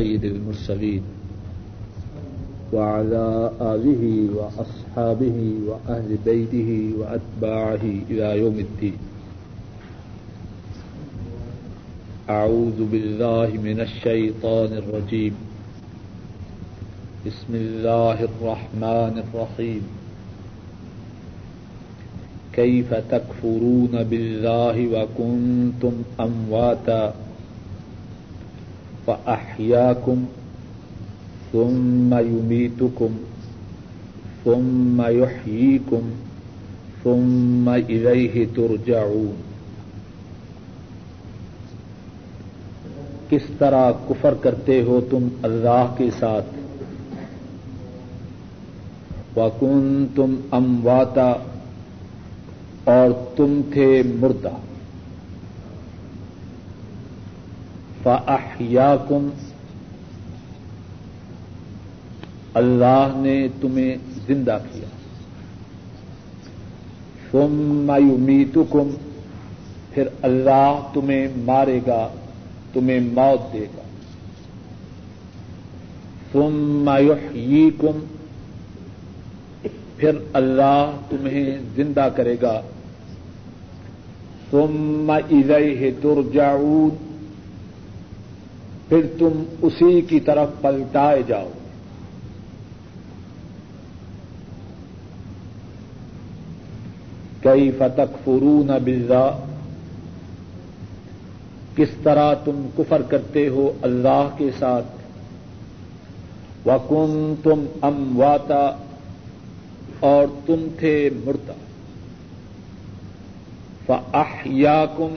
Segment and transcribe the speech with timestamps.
[0.00, 1.02] سيد المرسلين
[2.72, 4.04] وعلى آله
[4.36, 5.38] وأصحابه
[5.68, 8.96] وأهل بيته وأتباعه إلى يوم الدين
[12.30, 15.34] أعوذ بالله من الشيطان الرجيم
[17.26, 19.82] بسم الله الرحمن الرحيم
[22.52, 27.14] كيف تكفرون بالله وكنتم أمواتا
[29.10, 30.24] فأحياكم
[31.52, 33.08] ثم يميتكم
[34.44, 36.10] ثم يحييكم
[37.02, 39.34] ثم إليه ترجعون
[43.28, 46.46] کس طرح کفر کرتے ہو تم اللہ کے ساتھ؟
[49.38, 51.32] وکن تم امواتا
[52.84, 54.69] اور تم تھے مردہ۔
[58.02, 59.28] فأحیاکم
[62.54, 64.88] اللہ نے تمہیں زندہ کیا۔
[67.32, 68.90] ثم یمیتکم
[69.94, 72.08] پھر اللہ تمہیں مارے گا،
[72.72, 73.82] تمہیں موت دے گا۔
[76.32, 77.98] ثم یحییکم
[79.96, 82.60] پھر اللہ تمہیں زندہ کرے گا۔
[84.50, 87.09] ثم الیہ ترجعون۔
[88.90, 91.48] پھر تم اسی کی طرف پلٹائے جاؤ
[97.40, 99.30] کئی فتق فرون بزا
[101.76, 104.86] کس طرح تم کفر کرتے ہو اللہ کے ساتھ؟
[106.66, 108.70] وکن تم امواتا
[110.00, 111.52] اور تم تھے مردہ
[113.86, 115.14] فاحیاکم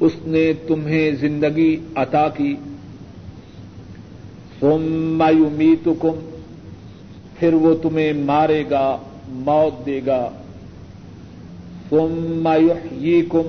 [0.00, 2.56] اس نے تمہیں زندگی عطا کی۔
[4.60, 6.30] ثم یمیتکم
[7.38, 10.30] پھر وہ تمہیں مارے گا، موت دے گا۔
[11.90, 13.42] ثم یحییکم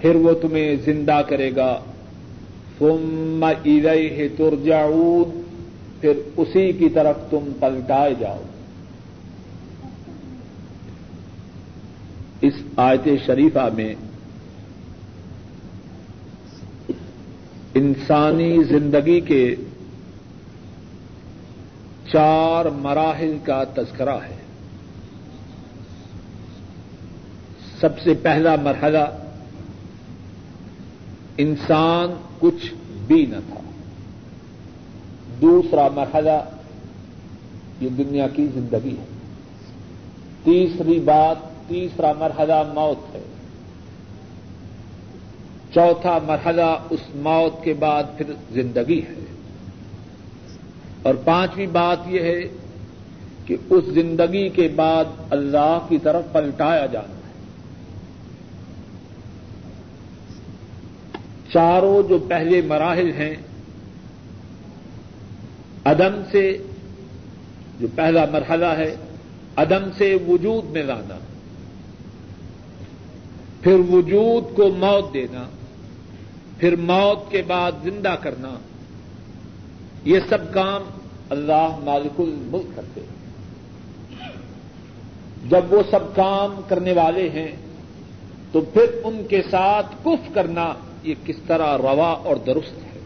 [0.00, 1.80] پھر وہ تمہیں زندہ کرے گا۔
[2.78, 5.42] ثم الیہ ترجعون،
[6.00, 8.42] پھر اسی کی طرف تم پلٹائے جاؤ۔
[12.40, 13.94] اس آیت شریفہ میں
[17.74, 19.54] انسانی زندگی کے
[22.12, 24.36] چار مراحل کا تذکرہ ہے۔
[27.80, 29.16] سب سے پہلا مرحلہ،
[31.38, 32.74] انسان کچھ
[33.06, 33.60] بھی نہ تھا۔
[35.40, 36.44] دوسرا مرحلہ،
[37.80, 39.04] یہ دنیا کی زندگی ہے۔
[40.44, 43.22] تیسری بات، تیسرا مرحلہ موت ہے۔
[45.74, 49.14] چوتھا مرحلہ اس موت کے بعد پھر زندگی ہے۔
[51.02, 52.40] اور پانچویں بات یہ ہے
[53.46, 57.22] کہ اس زندگی کے بعد اللہ کی طرف پلٹایا جانا ہے۔
[61.52, 63.34] چاروں جو پہلے مراحل ہیں،
[65.84, 66.58] عدم سے
[67.80, 68.96] جو پہلا مرحلہ ہے،
[69.56, 71.18] عدم سے وجود میں لانا،
[73.60, 75.44] پھر وجود کو موت دینا۔
[76.62, 78.54] پھر موت کے بعد زندہ کرنا،
[80.04, 80.82] یہ سب کام
[81.30, 83.32] اللہ مالک الملک کرتے ہیں۔
[85.50, 87.52] جب وہ سب کام کرنے والے ہیں،
[88.52, 93.00] تو پھر ان کے ساتھ کف کرنا یہ کس طرح روا اور درست ہے۔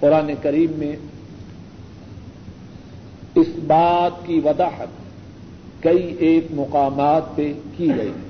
[0.00, 0.96] قرآن کریم میں
[3.34, 4.88] اس بات کی وضاحت
[5.82, 8.27] کئی ایک مقامات پہ کی گئی۔ ہے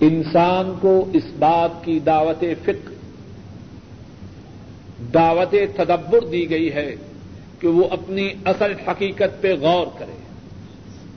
[0.00, 2.94] انسان کو اس بات کی دعوت فکر
[5.14, 6.96] دعوت تدبر دی گئی ہے
[7.60, 10.16] کہ وہ اپنی اصل حقیقت پہ غور کرے۔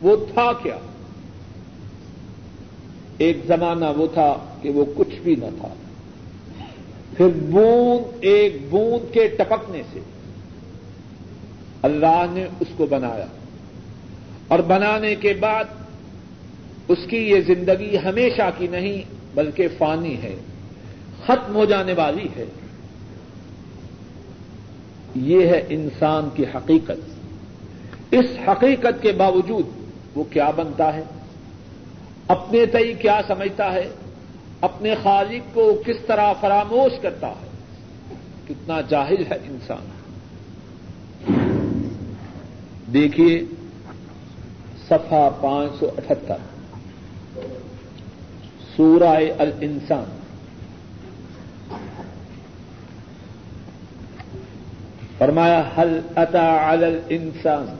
[0.01, 0.77] وہ تھا کیا؟
[3.17, 5.67] ایک زمانہ وہ تھا کہ وہ کچھ بھی نہ تھا۔
[7.17, 9.99] پھر بوند، ایک بوند کے ٹپکنے سے
[11.81, 13.25] اللہ نے اس کو بنایا۔
[14.47, 15.63] اور بنانے کے بعد
[16.89, 19.01] اس کی یہ زندگی ہمیشہ کی نہیں
[19.33, 20.35] بلکہ فانی ہے،
[21.25, 22.45] ختم ہو جانے والی ہے۔
[25.15, 27.19] یہ ہے انسان کی حقیقت۔
[28.11, 29.65] اس حقیقت کے باوجود
[30.15, 31.03] وہ کیا بنتا ہے؟
[32.27, 33.89] اپنے تئی کیا سمجھتا ہے؟
[34.61, 37.47] اپنے خالق کو کس طرح فراموش کرتا ہے؟
[38.47, 39.89] کتنا جاہل ہے انسان۔
[42.93, 43.41] دیکھیے،
[44.85, 46.58] صفحہ پانچ سو اٹھہتر
[48.77, 50.03] سورہ الانسان۔
[55.17, 57.75] فرمایا حل اتا علی الانسان؟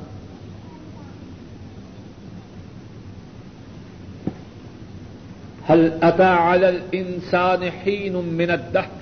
[5.70, 8.98] حل اتا علی الانسان حین من الدہر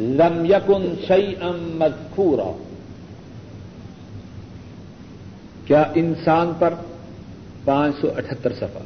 [0.00, 2.56] لم یکن ام مذکورا؟
[5.66, 6.74] کیا انسان پر
[7.64, 8.80] پانچ سو اٹھہتر سفا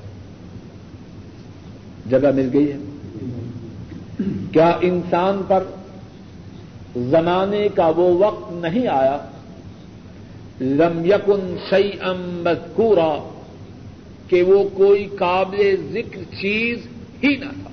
[2.07, 2.77] جگہ مل گئی ہے۔
[4.53, 5.63] کیا انسان پر
[6.97, 9.19] زمانے کا وہ وقت نہیں آیا؟
[10.61, 13.31] لم یکن شیئا مذکورا،
[14.29, 16.79] کہ وہ کوئی قابل ذکر چیز
[17.25, 17.71] ہی نہ تھا۔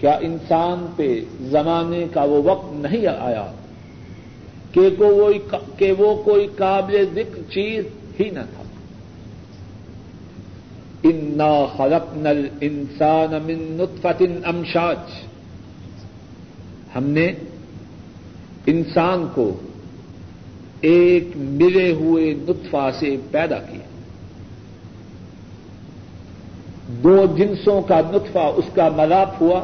[0.00, 3.52] کیا انسان پہ زمانے کا وہ وقت نہیں آیا؟
[4.74, 7.84] کہ وہ کوئی قابل ذکر چیز
[8.20, 8.62] ہی نہ تھا۔
[11.02, 14.96] انا خلقنا الانسان من نطفة امشاج
[16.96, 17.32] ہم نے
[18.66, 19.52] انسان کو
[20.80, 23.86] ایک ملے ہوئے نطفہ سے پیدا کیا۔
[26.88, 29.62] دو جنسوں کا نطفہ اس کا ملاپ ہوا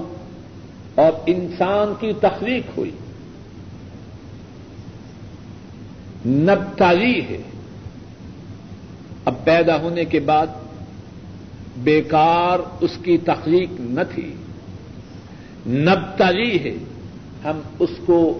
[0.95, 2.91] اور انسان کی تخلیق ہوئی۔
[6.26, 7.43] نبتالی ہے۔
[9.25, 10.46] اب پیدا ہونے کے بعد
[11.76, 14.34] بیکار اس کی تخلیق نہ تھی۔
[15.67, 16.75] نبتالی ہے۔
[17.44, 18.38] ہم اس کو،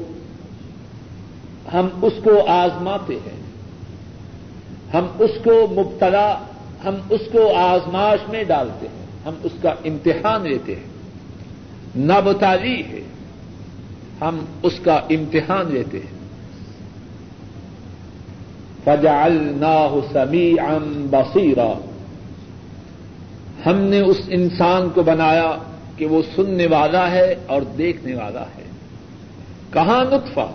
[1.72, 3.40] ہم اس کو آزماتے ہیں۔
[4.94, 6.38] ہم اس کو مبتلا،
[6.84, 10.90] ہم اس کو آزماش میں ڈالتے ہیں۔ ہم اس کا امتحان لیتے ہیں۔
[11.98, 13.00] نبتالی ہے۔
[14.20, 16.19] ہم اس کا امتحان لیتے ہیں۔
[18.84, 19.64] فجال
[20.12, 21.14] سمی ام
[23.66, 25.56] ہم نے اس انسان کو بنایا
[25.96, 28.62] کہ وہ سننے والا ہے اور دیکھنے والا ہے۔
[29.72, 30.46] کہاں نطفہ؟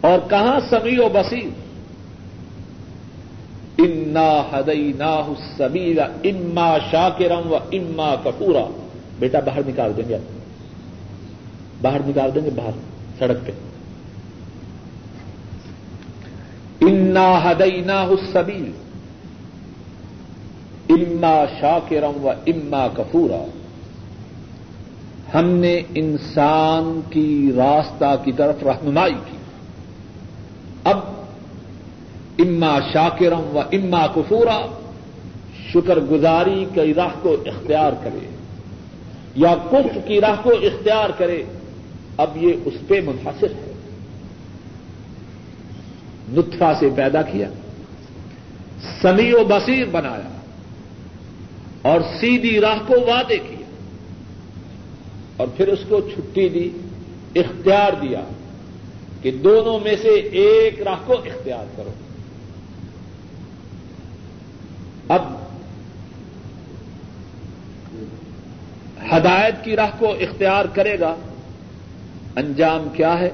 [0.00, 1.66] اور کہاں سمی و بصیر؟
[3.78, 8.70] انا ہدئی نا سبیر اما شاکرم و اما کپورا
[9.18, 10.18] بیٹا باہر نکال دیں گے۔
[11.82, 12.70] باہر نکال دیں گے، باہر،
[13.18, 13.52] سڑک پہ۔
[16.80, 18.86] انا ہدئی نا سبیر
[20.88, 23.44] اما شاکرم و اما کپورا
[25.34, 29.36] ہم نے انسان کی راستہ کی طرف رہنمائی کی۔
[30.84, 30.98] اب
[32.38, 34.66] اما شاکرم و اما کفورا
[35.72, 38.28] شکر گزاری کی راہ کو اختیار کرے
[39.34, 41.42] یا کف کی راہ کو اختیار کرے،
[42.16, 43.65] اب یہ اس پہ منحصر ہے۔
[46.28, 47.48] نطفہ سے پیدا کیا
[49.02, 50.28] سمی و بصیر بنایا
[51.82, 53.66] اور سیدھی راہ کو وعدے کیا
[55.36, 56.68] اور پھر اس کو چھٹی دی،
[57.34, 58.20] اختیار دیا
[59.22, 61.90] کہ دونوں میں سے ایک راہ کو اختیار کرو۔
[65.08, 65.22] اب
[69.12, 71.14] ہدایت کی راہ کو اختیار کرے گا،
[72.36, 73.30] انجام کیا ہے؟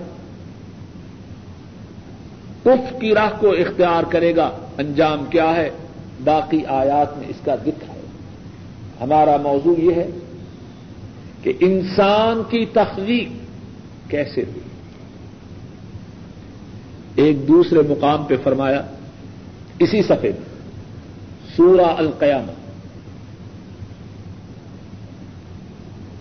[2.64, 5.70] اف کی راہ کو اختیار کرے گا، انجام کیا ہے؟
[6.24, 8.00] باقی آیات میں اس کا ذکر ہے۔
[9.00, 10.10] ہمارا موضوع یہ ہے
[11.42, 13.28] کہ انسان کی تخلیق
[14.10, 14.60] کیسے ہوئی؟
[17.14, 18.82] ایک دوسرے مقام پہ فرمایا،
[19.78, 20.36] اسی سفید
[21.56, 22.46] سورہ القیام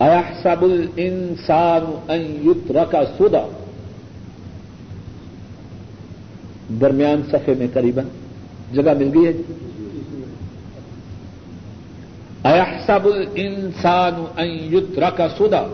[0.00, 3.61] احسب الانسان ان یترک سودا
[6.80, 8.04] درمیان صفحے میں قریباً
[8.72, 9.32] جگہ مل گئی ہے؟
[12.44, 15.66] احسب الانسان ان یترک سودا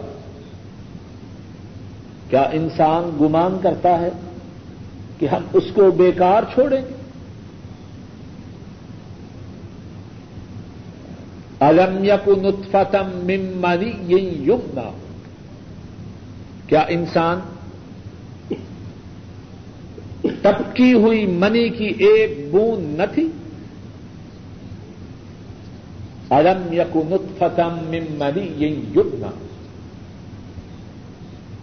[2.28, 4.08] کیا انسان گمان کرتا ہے
[5.18, 6.94] کہ ہم اس کو بیکار چھوڑیں گے؟
[11.60, 14.14] الم یک نطفتم ممنی
[14.46, 14.90] یمنا
[16.66, 17.40] کیا انسان
[20.42, 23.28] ٹپکی ہوئی منی کی ایک بوند نہ تھی۔
[26.30, 29.30] الم یک نطفتم ممنی یمنا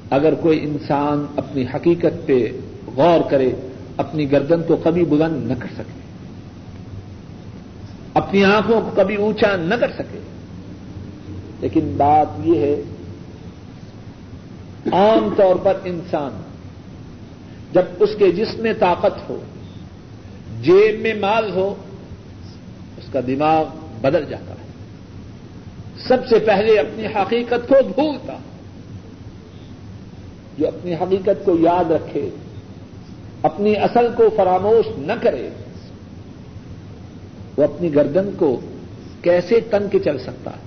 [0.10, 2.52] اگر کوئی انسان اپنی حقیقت پہ
[2.96, 3.52] غور کرے،
[3.98, 6.00] اپنی گردن کو کبھی بلند نہ کر سکے۔
[8.14, 10.20] اپنی آنکھوں کو کبھی اونچا نہ کر سکے۔
[11.60, 12.82] لیکن بات یہ ہے،
[14.92, 16.45] عام طور پر انسان
[17.76, 19.42] جب اس کے جسم میں طاقت ہو،
[20.62, 21.76] جیب میں مال ہو،
[22.98, 23.66] اس کا دماغ
[24.02, 24.66] بدل جاتا ہے۔
[26.08, 28.38] سب سے پہلے اپنی حقیقت کو بھولتا،
[30.58, 32.30] جو اپنی حقیقت کو یاد رکھے،
[33.42, 35.50] اپنی اصل کو فراموش نہ کرے،
[37.58, 38.60] وہ اپنی گردن کو
[39.22, 40.64] کیسے تن کے چل سکتا ہے؟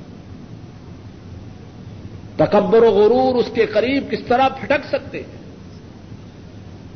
[2.36, 5.37] تکبر و غرور اس کے قریب کس طرح پھٹک سکتے؟ ہیں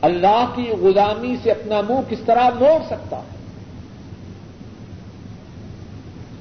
[0.02, 3.42] اللہ کی غلامی سے اپنا منہ کس طرح موڑ سکتا؟ ہے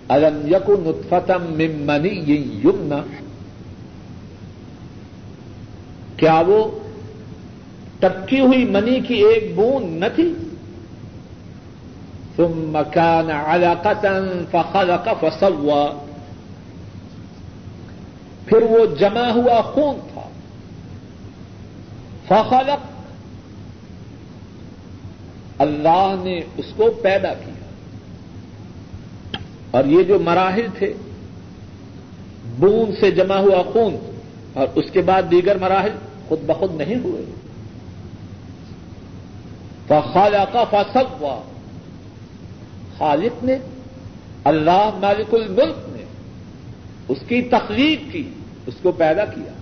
[0.08, 2.98] الم یک نتفتم ممنی یمنا
[6.18, 6.80] کیا وہ
[8.00, 10.34] ٹپکی ہوئی منی کی ایک بوند نہ تھی؟
[12.36, 16.06] تم مکان علقتن فخلق فسوا۔
[18.46, 20.30] پھر وہ جمع ہوا خون تھا۔
[22.28, 22.91] فخلق
[25.62, 27.68] اللہ نے اس کو پیدا کیا۔
[29.72, 30.94] اور یہ جو مراحل تھے
[32.60, 34.12] بوند سے جمع ہوا خون،
[34.54, 35.92] اور اس کے بعد دیگر مراحل
[36.28, 37.26] خود بخود نہیں ہوئے۔
[39.88, 41.42] فخالا کا فسوا۔
[42.98, 43.58] خالق نے،
[44.44, 46.04] اللہ مالک الملک نے
[47.08, 48.30] اس کی تخلیق کی،
[48.68, 49.54] اس کو پیدا کیا۔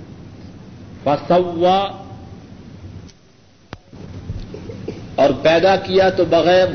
[1.03, 2.03] فسوا۔
[5.19, 6.67] اور پیدا کیا تو بغیر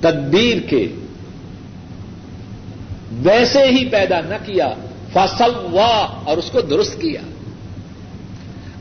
[0.00, 0.88] تدبیر کے
[3.12, 4.74] ویسے ہی پیدا نہ کیا
[5.12, 7.20] فسوا اور اس کو درست کیا۔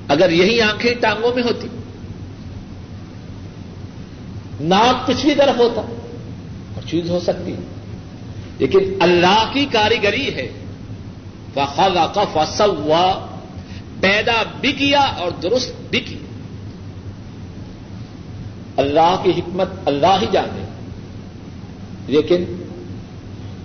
[0.08, 1.68] اگر یہی آنکھیں ٹانگوں میں ہوتی،
[4.62, 5.82] ناک پچھلی طرف ہوتا،
[6.76, 7.56] اور چیز ہو سکتی۔
[8.60, 10.52] لیکن اللہ کی کاریگری ہے۔
[11.54, 13.28] فخلا کا فسوا
[14.02, 16.00] پیدا بھی کیا اور درست بھی
[18.98, 20.66] اللہ کی حکمت اللہ ہی جانے۔
[22.08, 22.44] لیکن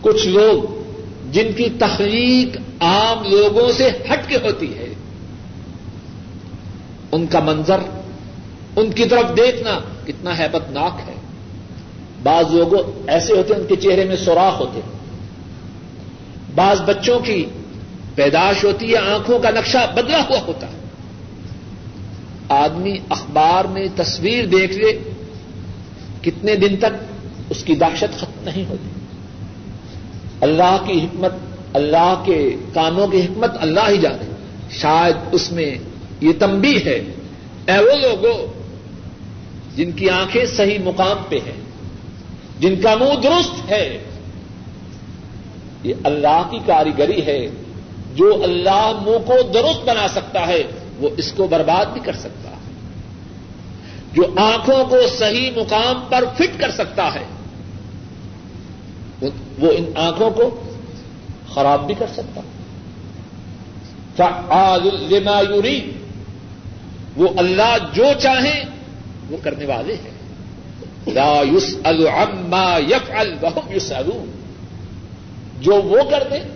[0.01, 0.83] کچھ لوگ
[1.33, 4.95] جن کی تخلیق عام لوگوں سے ہٹ کے ہوتی ہے،
[7.13, 7.79] ان کا منظر،
[8.77, 11.15] ان کی طرف دیکھنا کتنا حیبت ناک ہے۔
[12.23, 12.73] بعض لوگ
[13.09, 14.99] ایسے ہوتے ہیں، ان کے چہرے میں سوراخ ہوتے ہیں۔
[16.55, 17.45] بعض بچوں کی
[18.15, 20.81] پیدائش ہوتی ہے، آنکھوں کا نقشہ بدلا ہوا ہوتا ہے۔
[22.49, 25.10] آدمی اخبار میں تصویر دیکھ لے
[26.23, 26.93] کتنے دن تک
[27.51, 28.89] اس کی دہشت ختم نہیں ہوتی؟
[30.41, 31.33] اللہ کی حکمت،
[31.75, 34.31] اللہ کے کاموں کی حکمت اللہ ہی جانے۔
[34.71, 35.75] شاید اس میں
[36.21, 37.03] یہ تمبی ہے،
[37.67, 38.47] اے وہ لوگوں
[39.77, 41.61] جن کی آنکھیں صحیح مقام پہ ہیں،
[42.61, 43.99] جن کا منہ درست ہے۔
[45.83, 47.47] یہ اللہ کی کاریگری ہے،
[48.15, 50.63] جو اللہ منہ کو درست بنا سکتا ہے،
[50.99, 52.50] وہ اس کو برباد بھی کر سکتا ہے۔
[54.15, 57.25] جو آنکھوں کو صحیح مقام پر فٹ کر سکتا ہے،
[59.59, 60.73] وہ ان آنکھوں کو
[61.49, 62.41] خراب بھی کر سکتا
[65.11, 65.93] لما یوری
[67.17, 68.65] وہ اللہ جو چاہیں،
[69.31, 70.11] وہ کرنے والے ہیں۔
[71.07, 73.93] لا یوس الما یف البہ یوس
[75.61, 76.49] جو وہ کر دیں،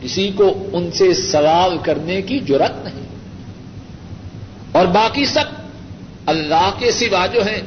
[0.00, 3.06] کسی کو ان سے سوال کرنے کی ضرورت نہیں۔
[4.72, 5.63] اور باقی سب
[6.26, 7.60] اللہ کے سوا جو ہیں،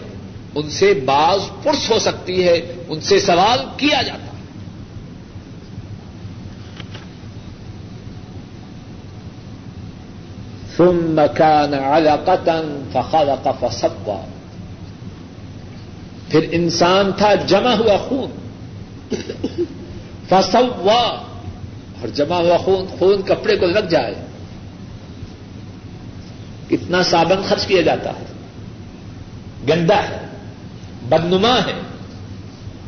[0.55, 4.27] ان سے باز پرس ہو سکتی ہے، ان سے سوال کیا جاتا ہے۔
[10.77, 12.59] ثم كان علقة
[12.91, 14.21] فخلق فسوى
[16.29, 18.31] پھر انسان تھا، جمع ہوا خون۔
[20.29, 21.23] فسوا۔
[22.01, 24.15] اور جمع ہوا خون خون کپڑے کو لگ جائے۔
[26.69, 28.36] کتنا صابن خرچ کیا جاتا ہے۔
[29.69, 30.25] گندا ہے،
[31.09, 31.81] بدنما ہے،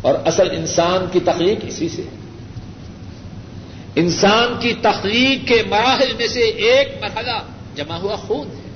[0.01, 2.19] اور اصل انسان کی تخلیق اسی سے ہے۔
[3.95, 7.39] انسان کی تخلیق کے مراحل میں سے ایک مرحلہ
[7.75, 8.69] جمع ہوا خون ہے۔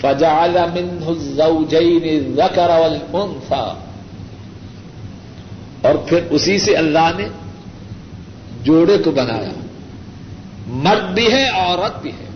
[0.00, 3.86] فجعل منه الزوجين الذكر والانثى۔
[5.82, 7.28] اور پھر اسی سے اللہ نے
[8.62, 9.50] جوڑے کو بنایا۔
[10.66, 12.26] مرد بھی ہے، عورت بھی ہے۔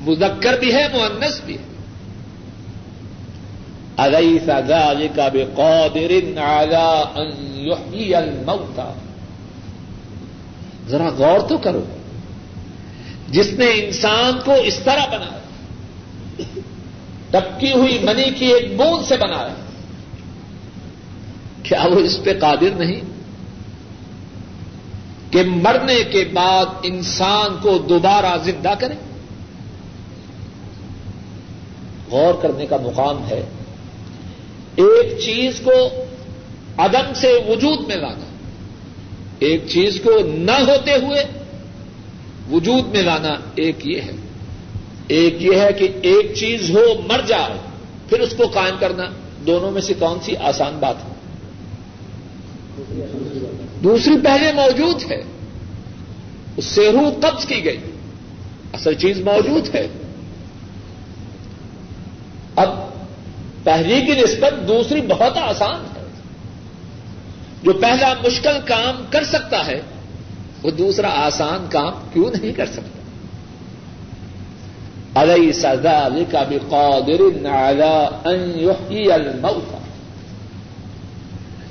[0.00, 1.73] مذکر بھی ہے مونس بھی ہے۔
[3.98, 8.92] أليس ذلك بقادر على أن يحيي الموتى؟
[10.88, 11.84] ذرا غور تو کرو۔
[13.28, 15.38] جس نے انسان کو اس طرح بنایا،
[17.30, 19.54] ٹپکی ہوئی منی کی ایک بوند سے بنایا،
[21.62, 23.00] کیا وہ اس پہ قادر نہیں؟
[25.30, 28.94] کہ مرنے کے بعد انسان کو دوبارہ زندہ کرے؟
[32.10, 33.42] غور کرنے کا مقام ہے۔
[34.76, 36.04] ایک چیز کو
[36.78, 38.26] عدم سے وجود میں لانا،
[39.38, 41.24] ایک چیز کو نہ ہوتے ہوئے
[42.50, 44.12] وجود میں لانا ایک یہ ہے۔
[45.08, 47.56] ایک یہ ہے کہ ایک چیز ہو، مر جائے
[48.08, 49.04] پھر اس کو قائم کرنا،
[49.46, 51.14] دونوں میں سے کون سی آسان بات ہے؟
[53.82, 55.22] دوسری پہلے موجود ہے،
[56.56, 57.78] اس سے روح قبض کی گئی،
[58.72, 59.86] اصل چیز موجود ہے
[62.56, 62.68] اب
[63.64, 66.04] پہلی کی نسبت دوسری بہت آسان ہے۔
[67.62, 69.80] جو پہلا مشکل کام کر سکتا ہے،
[70.62, 72.98] وہ دوسرا آسان کام کیوں نہیں کر سکتا؟
[75.22, 77.20] علیہ سزا کا بھی قادر
[79.12, 79.76] الموت؟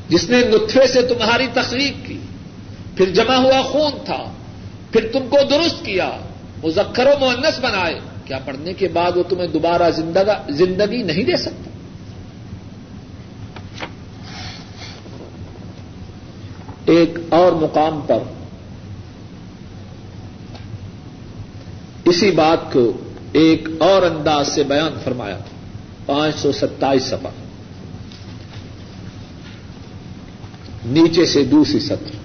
[0.10, 2.18] جس نے نطفے سے تمہاری تخلیق کی،
[2.98, 4.32] پھر جمع ہوا خون تھا،
[4.92, 6.10] پھر تم کو درست کیا،
[6.64, 9.92] مذکر و مونس بنائے، کیا پڑھنے کے بعد وہ تمہیں دوبارہ
[10.50, 11.73] زندگی نہیں دے سکتا؟
[16.86, 18.20] ایک اور مقام پر
[22.06, 22.92] اسی بات کو
[23.32, 25.38] ایک اور انداز سے بیان فرمایا
[26.06, 27.30] پانچ سو ستائیس سفا
[30.86, 32.16] نیچے سے دوسری سطر۔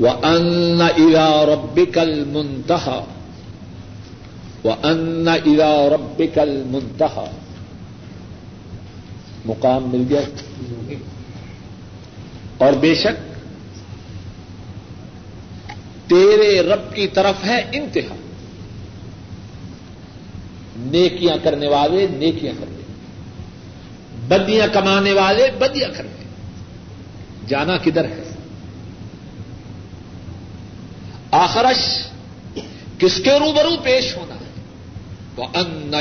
[0.00, 3.04] وہ ان ارا ربکل منتہا
[4.66, 7.24] وہ ان ارا ربکل منتہا
[9.44, 10.20] مقام مل گیا۔
[12.58, 13.36] اور بے شک
[16.08, 18.14] تیرے رب کی طرف ہے انتہا۔
[20.76, 22.82] نیکیاں کرنے والے نیکیاں کرنے
[24.28, 26.24] بدیاں کمانے والے بدیاں کرنے
[27.48, 28.22] جانا کدھر ہے؟
[31.30, 32.06] آخرش
[32.98, 34.35] کس کے روبرو پیش ہونا؟
[35.38, 35.94] ہے وہ ان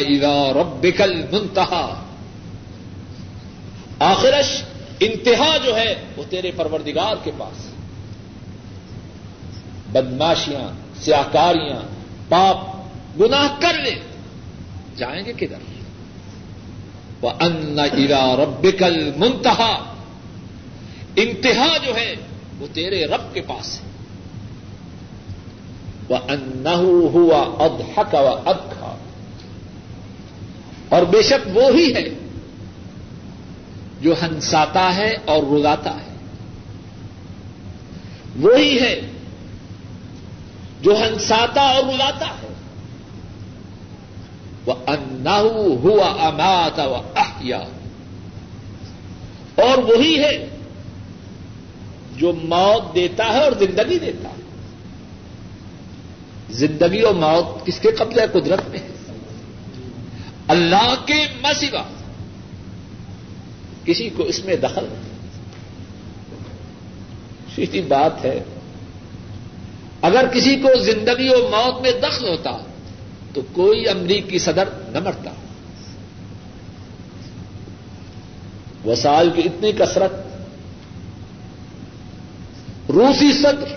[0.56, 2.02] ربکل منتہا
[4.00, 4.64] آخرش،
[5.00, 7.70] انتہا جو ہے، وہ تیرے پروردگار کے پاس۔
[9.92, 10.70] بدماشیاں
[11.00, 11.80] سیاکاریاں
[12.30, 12.58] پاپ،
[13.20, 13.96] گناہ کر لے
[14.98, 15.58] جائیں گے کدھر؟
[17.22, 19.94] وہ ان ارا ربکل منتہا
[21.16, 22.16] انتہا جو ہے،
[22.60, 23.90] وہ تیرے رب کے پاس ہے۔
[26.10, 28.50] وہ ان ہوا ادحک و
[30.96, 32.10] اور بے شک وہ ہی ہے
[34.02, 36.16] جو ہنساتا ہے اور رلاتا ہے۔
[38.36, 39.02] وہی ہے
[40.82, 42.54] جو ہنساتا اور رلاتا ہے۔
[44.66, 47.58] وہ انا ہوا امات و احیا
[49.56, 50.50] اور وہی ہے
[52.18, 54.42] جو موت دیتا ہے اور زندگی دیتا ہے۔
[56.50, 58.95] زندگی اور موت کس کے قبضہ قدرت میں۔ ہے
[60.48, 61.84] اللہ کے مسیبہ
[63.86, 64.86] کسی کو اس میں دخل
[67.56, 68.44] سیدھی جی، بات ہے،
[70.02, 72.52] اگر کسی کو زندگی و موت میں دخل ہوتا
[73.34, 75.32] تو کوئی امریکی صدر نہ مرتا۔
[78.86, 80.12] وسائل کی اتنی کثرت،
[82.90, 83.76] روسی صدر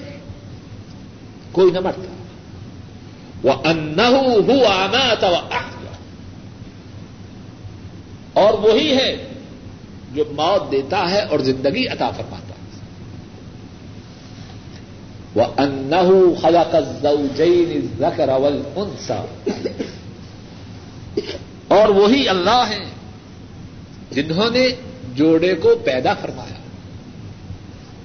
[1.53, 2.13] کوئی نہ مرتا۔
[3.43, 5.29] وہ ان ہوا آنا تھا
[8.38, 9.29] اور وہی ہے
[10.14, 12.59] جو موت دیتا ہے اور زندگی عطا فرماتا ہے۔
[15.35, 15.90] وہ ان
[16.42, 18.62] خلا کا زکر اول
[21.68, 22.85] اور وہی اللہ ہیں
[24.11, 24.68] جنہوں نے
[25.14, 26.59] جوڑے کو پیدا فرمایا۔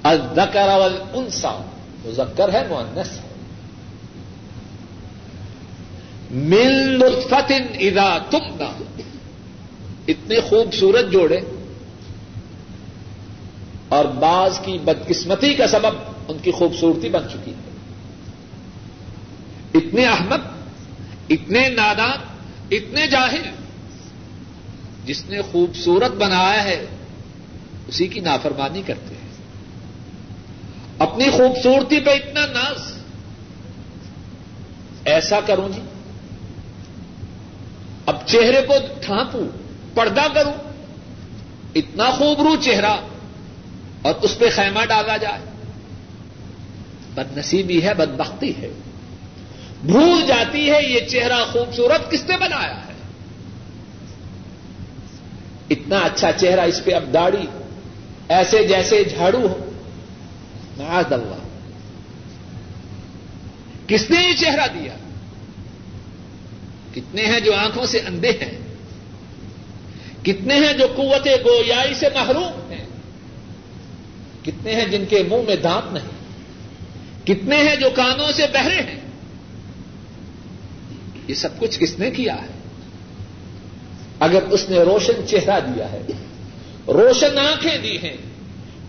[0.04, 0.94] الزکر اول
[2.06, 3.34] مذکر ہے مونس ہے۔
[6.32, 8.64] مل فتن ادا تم
[10.08, 11.40] اتنے خوبصورت جوڑے
[13.90, 15.94] اور بعض کی بدقسمتی کا سبب
[16.28, 17.72] ان کی خوبصورتی بن چکی ہے۔
[19.74, 20.40] اتنے احمد،
[21.30, 22.18] اتنے نادان
[22.72, 23.50] اتنے جاہل،
[25.06, 26.86] جس نے خوبصورت بنایا ہے،
[27.88, 29.24] اسی کی نافرمانی کرتے ہیں۔
[31.00, 32.94] اپنی خوبصورتی پہ اتنا ناز۔
[35.06, 35.82] ایسا کروں جی۔
[38.06, 39.63] اب چہرے کو ٹھانپوں
[39.94, 40.54] پردہ کروں،
[41.76, 42.96] اتنا خوب رو چہرہ
[44.02, 45.42] اور اس پہ خیمہ ڈالا جائے۔
[47.16, 48.70] بد نصیبی ہے بد بختی ہے۔
[49.84, 52.94] بھول جاتی ہے یہ چہرہ خوبصورت کس نے بنایا ہے۔
[55.70, 57.48] اتنا اچھا چہرہ اس پہ اب داڑھی،
[58.30, 59.70] ایسے جیسے جھاڑو ہو۔
[60.78, 61.44] معاذ اللہ
[63.88, 64.94] کس نے یہ چہرہ دیا؟
[66.96, 68.63] کتنے ہیں جو آنکھوں سے اندھے ہیں؟
[70.24, 72.86] کتنے ہیں جو قوت گویائی سے محروم ہیں؟
[74.46, 76.24] کتنے ہیں جن کے منہ میں دانت نہیں؟
[77.28, 79.00] کتنے ہیں جو کانوں سے بہرے ہیں؟
[81.28, 82.48] یہ سب کچھ کس نے کیا ہے؟
[84.20, 86.02] اگر اس نے روشن چہرہ دیا ہے،
[86.88, 88.18] روشن آنکھیں دی ہیں،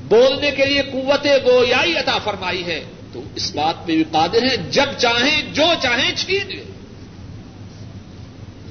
[0.08, 4.70] بولنے کے لیے قوت گویائی عطا فرمائی ہے، تو اس بات پہ بھی قادر ہیں،
[4.70, 6.64] جب چاہیں، جو چاہیں چھین لیں۔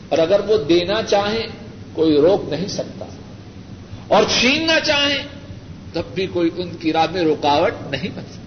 [0.10, 1.62] اور اگر وہ دینا چاہیں
[1.93, 3.06] کوئی روک نہیں سکتا۔
[4.08, 5.23] اور چھیننا چاہیں
[5.93, 8.43] تب بھی کوئی ان کی راہ میں رکاوٹ نہیں بن سکتا۔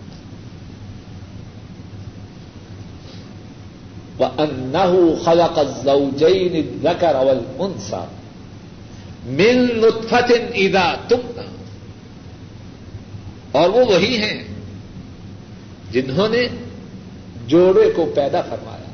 [4.25, 8.05] وَأَنَّهُ خَلَقَ الزَّوْجَيْنِ الذَّكَرَ وَالْأُنثَى
[9.25, 11.47] مِن نُطْفَةٍ إِذَا تُمْنَى۔
[13.53, 14.45] اور وہ وہی ہیں
[15.93, 16.49] جنہوں نے
[17.47, 18.85] جوڑے کو پیدا فرمایا۔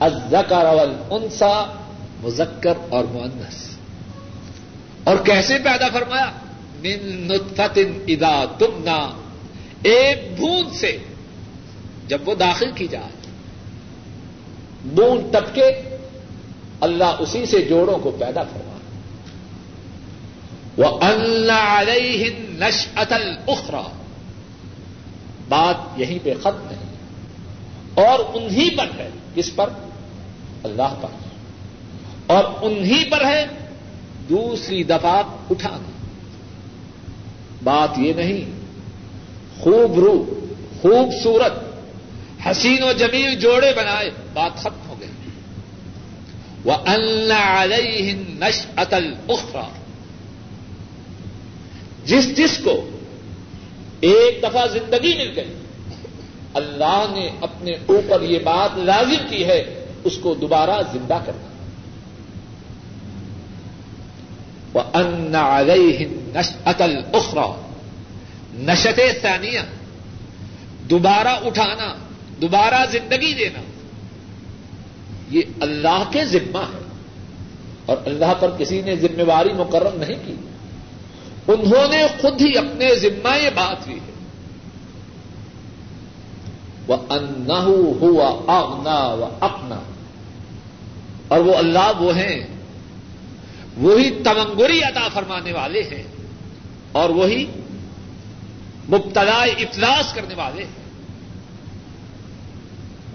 [0.00, 1.85] الذکر والانثى
[2.22, 3.76] مذکر اور مؤنث۔
[5.04, 6.30] اور کیسے پیدا فرمایا؟
[6.80, 9.08] من نطفت اذا تمنا
[9.82, 10.98] ایک بوند سے
[12.08, 13.30] جب وہ داخل کی جائے۔
[14.84, 15.96] بوند ٹپکے
[16.80, 18.72] اللہ اسی سے جوڑوں کو پیدا فرما
[20.76, 23.82] وہ اللہ علیہ نش اتل اخرا
[25.48, 26.86] بات یہیں پہ ختم نہیں۔
[27.94, 29.70] اور انہی پر ہے۔ کس پر؟
[30.62, 31.25] اللہ پر۔
[32.26, 33.46] اور انہی پر ہے
[34.28, 35.90] دوسری دفعہ اٹھانا۔
[37.64, 38.44] بات یہ نہیں،
[39.60, 40.46] خوب رو
[40.82, 41.52] خوبصورت
[42.46, 45.08] حسین و جمیل جوڑے بنائے، بات ختم ہو گئی۔
[46.64, 49.68] وہ اللہ علیہ نش اتل اخرا
[52.04, 52.88] جس جس کو
[54.00, 55.54] ایک دفعہ زندگی مل گئی،
[56.54, 61.55] اللہ نے اپنے اوپر یہ بات لازم کی ہے، اس کو دوبارہ زندہ کرنا۔
[64.76, 67.60] وہ ان علیہ نش اتل اخرا
[68.54, 69.60] نشت ثانیہ
[70.90, 71.94] دوبارہ اٹھانا،
[72.40, 73.60] دوبارہ زندگی دینا۔
[75.30, 76.82] یہ اللہ کے ذمہ ہے۔
[77.86, 80.34] اور اللہ پر کسی نے ذمہ داری مقرر نہیں کی۔
[81.48, 84.12] انہوں نے خود ہی اپنے ذمہ یہ بات لی ہے۔
[86.86, 89.80] وہ انہ ہوا آگنا و اپنا
[91.28, 92.55] اور وہ اللہ وہ ہیں
[93.76, 96.02] وہی تمنگری عطا فرمانے والے ہیں
[96.92, 97.46] اور وہی
[98.88, 100.86] مبتلا افلاس کرنے والے ہیں۔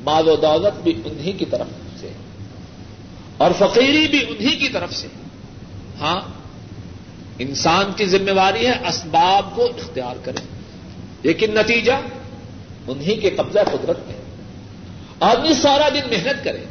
[0.04, 1.68] مال و دولت بھی انہی کی طرف
[2.00, 2.12] سے
[3.38, 5.08] اور فقیری بھی انہی کی طرف سے۔
[6.02, 6.22] ہاں
[7.40, 10.44] انسان کی ذمہ داری ہے اسباب کو اختیار کرے
[11.24, 11.94] لیکن نتیجہ
[12.88, 14.16] انہی کے قبضہ قدرت میں۔
[15.20, 16.66] آدمی سارا دن محنت کرے،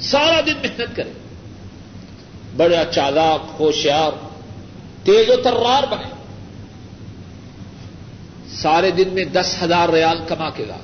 [0.00, 1.10] سارا دن محنت کرے۔
[2.56, 4.10] بڑا چالاک، ہوشیار،
[5.04, 6.10] تیز و ترار بنے۔
[8.48, 10.80] سارے دن میں دس ہزار ریال کما کے لائے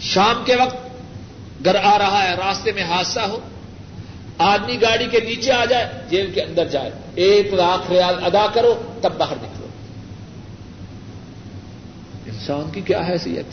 [0.00, 0.76] شام کے وقت
[1.64, 3.38] گھر آ رہا ہے، راستے میں حادثہ ہو۔
[4.38, 8.82] آدمی گاڑی کے نیچے آ جائے، جیل کے اندر جائے۔ ایک لاکھ ریال ادا کرو،
[9.00, 9.66] تب باہر نکلو۔
[12.26, 13.46] انسان کی کیا حیثیت؟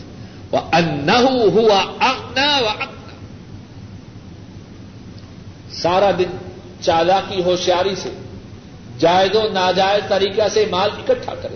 [0.51, 3.13] وہ ان ہوا اگنا و اگنا
[5.71, 6.48] سارا دن
[6.81, 8.09] چالا کی ہوشیاری سے،
[8.99, 11.55] جائز و ناجائز طریقہ سے مال اکٹھا کرے۔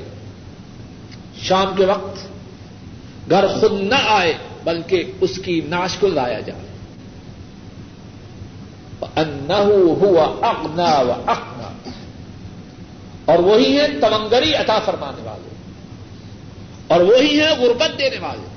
[1.42, 2.28] شام کے وقت
[3.30, 4.34] گھر خود نہ آئے،
[4.64, 6.74] بلکہ اس کی ناش کو لایا جائے۔
[9.16, 11.90] انہ ہوا اگنا و اخنا
[13.26, 15.50] اور وہی ہے تمنگری عطا فرمانے والے۔
[16.88, 18.48] اور وہی ہے غربت دینے والے۔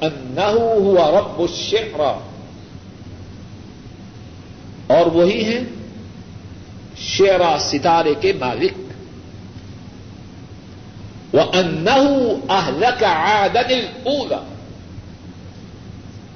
[0.00, 2.18] انہ ہوا رب الشعرا
[4.86, 5.60] اور وہی ہے
[6.96, 8.72] شیرا ستارے کے مالک۔
[11.34, 11.90] وہ انہ
[12.52, 13.72] اہلک عادت
[14.06, 14.40] اولا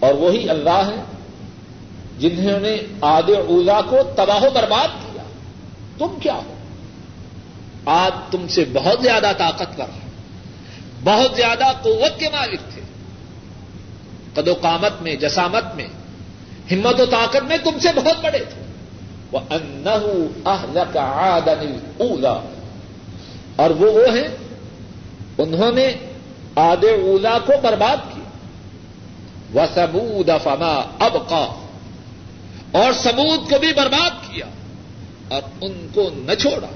[0.01, 1.03] اور وہی اللہ ہے
[2.19, 5.23] جنہوں نے آد اولا کو تباہ و برباد کیا۔
[5.99, 6.55] تم کیا ہو؟
[7.85, 9.87] آج تم سے بہت زیادہ طاقتور
[11.05, 12.83] بہت زیادہ قوت کے مالک تھے۔
[14.35, 15.87] قد و قامت میں، جسامت میں
[16.73, 18.63] ہمت و طاقت میں تم سے بہت بڑے تھے۔
[19.33, 22.41] وہ انہ کا آدن اولا
[23.57, 24.29] اور وہ وہ ہیں،
[25.39, 25.95] انہوں نے
[26.55, 28.25] آد اولا کو برباد کیا۔
[29.53, 31.55] وہ سبود فما اب کا
[32.73, 34.47] اور سبود کو بھی برباد کیا۔
[35.29, 36.67] اور ان کو نہ چھوڑا۔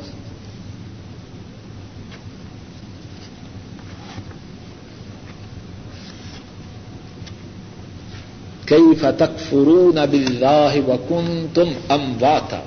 [8.66, 12.60] کئی فتق فرون اب اللہ وکن تم ام واتا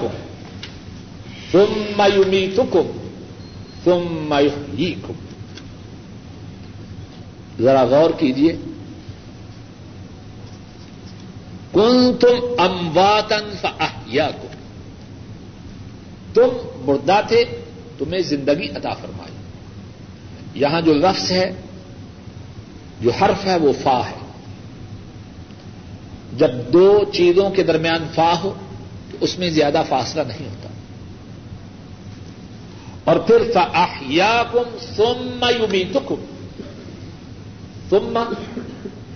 [0.00, 0.14] کم
[1.52, 2.86] ثم يميتكم
[3.84, 5.14] ثم يحييكم
[7.60, 8.52] ذرا غور کیجیے
[11.72, 14.54] کن تم امواتن فاحیاکم
[16.34, 17.44] تم مردہ تھے
[17.98, 19.34] تمہیں زندگی عطا فرمائی
[20.54, 21.52] یہاں جو لفظ ہے
[23.00, 24.26] جو حرف ہے وہ فا ہے۔
[26.36, 28.54] جب دو چیزوں کے درمیان فا ہو
[29.10, 30.68] تو اس میں زیادہ فاصلہ نہیں ہوتا۔
[33.04, 35.84] اور پھر فاحیا کم سم یومی
[37.88, 38.18] تم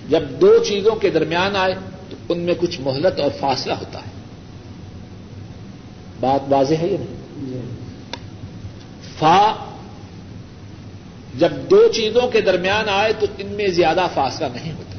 [0.09, 1.75] جب دو چیزوں کے درمیان آئے
[2.11, 4.11] تو ان میں کچھ مہلت اور فاصلہ ہوتا ہے۔
[6.21, 7.71] بات واضح ہے یا نہیں؟
[9.19, 9.70] فا
[11.35, 14.99] جب دو چیزوں کے درمیان آئے تو ان میں زیادہ فاصلہ نہیں ہوتا۔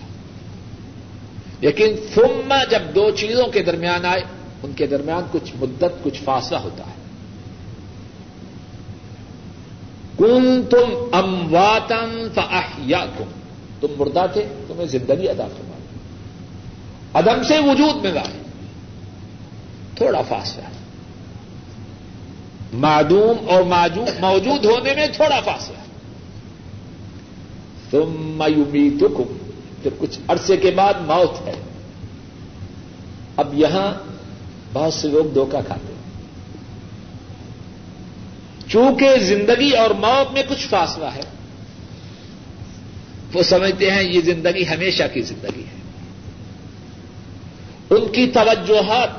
[1.62, 4.22] لیکن ثم جب دو چیزوں کے درمیان آئے،
[4.64, 7.02] ان کے درمیان کچھ مدت، کچھ فاصلہ ہوتا ہے۔
[10.18, 13.06] کن تم امواتن فاحیا
[13.80, 15.72] تم مردہ تھے، تمہیں زندگی ادا فرما
[17.14, 18.42] ادم سے وجود میں لائے
[19.96, 20.82] تھوڑا فاصلہ ہے۔
[22.74, 23.64] معدوم اور
[24.20, 25.91] موجود ہونے میں تھوڑا فاصلہ ہے۔
[27.92, 28.90] تم میومی
[29.84, 31.54] پھر کچھ عرصے کے بعد موت ہے۔
[33.38, 33.94] اب یہاں
[34.74, 36.02] بہت سے لوگ دھوکہ کھاتے ہیں۔
[38.70, 41.22] چونکہ زندگی اور موت میں کچھ فاصلہ ہے،
[43.34, 45.82] وہ سمجھتے ہیں یہ زندگی ہمیشہ کی زندگی ہے۔
[47.90, 49.10] ان کی توجہات،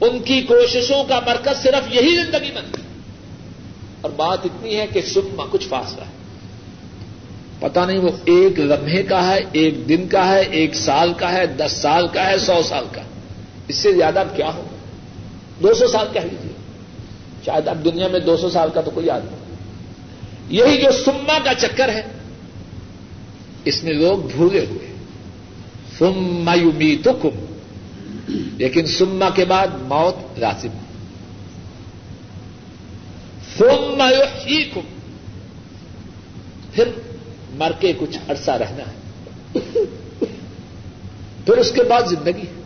[0.00, 2.82] ان کی کوششوں کا مرکز صرف یہی زندگی بنتی
[4.00, 6.19] اور بات اتنی ہے کہ سکما کچھ فاصلہ ہے۔
[7.60, 11.46] پتا نہیں وہ ایک لمحے کا ہے، ایک دن کا ہے، ایک سال کا ہے،
[11.46, 13.02] دس سال کا ہے، سو سال کا
[13.68, 14.62] اس سے زیادہ کیا ہو؟
[15.62, 16.52] دو سو سال کہہ لیجیے
[17.44, 21.54] شاید اب دنیا میں دو سو سال کا تو کوئی آدمی یہی جو سما کا
[21.54, 22.02] چکر ہے،
[23.64, 24.86] اس میں لوگ بھولے ہوئے
[25.98, 27.44] سما یومی تو کم
[28.58, 30.78] لیکن سما کے بعد موت لازم
[33.58, 34.08] سما
[34.46, 34.88] ہی کم
[36.72, 36.88] پھر
[37.54, 39.00] مر کے کچھ عرصہ رہنا ہے۔
[41.44, 42.60] پھر اس کے بعد زندگی۔ ہے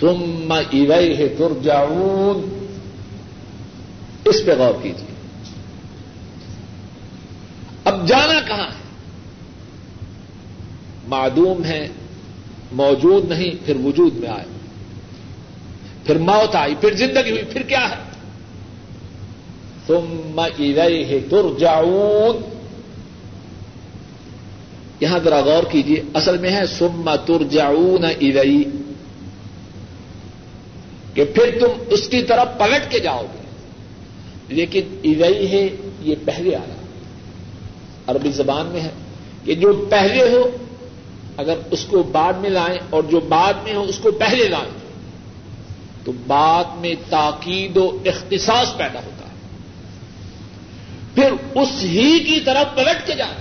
[0.00, 1.52] سم ایوئی ہے تر
[4.24, 5.14] اس پہ غور کیجیے
[7.84, 8.80] اب جانا کہاں ہے؟
[11.08, 11.88] معدوم ہے،
[12.72, 14.44] موجود نہیں، پھر وجود میں آئے۔
[16.04, 18.09] پھر موت آئی، پھر زندگی ہوئی، پھر کیا ہے؟
[19.90, 22.60] تم الیہ ترجعون۔
[25.00, 28.64] یہاں ذرا غور کیجیے اصل میں ہے سم ترجعون الی
[31.14, 33.40] کہ پھر تم اس کی طرف پلٹ کے جاؤ گے۔
[34.48, 35.68] لیکن الی ہے
[36.00, 36.74] یہ پہلے آیا۔
[38.06, 38.90] عربی زبان میں ہے
[39.44, 40.50] کہ جو پہلے ہو،
[41.36, 44.70] اگر اس کو بعد میں لائیں اور جو بعد میں ہو، اس کو پہلے لائیں،
[46.04, 49.19] تو بعد میں تاکید و اختصاص پیدا ہوتا
[51.14, 53.40] پھر اس ہی کی طرف پلٹ کے جانا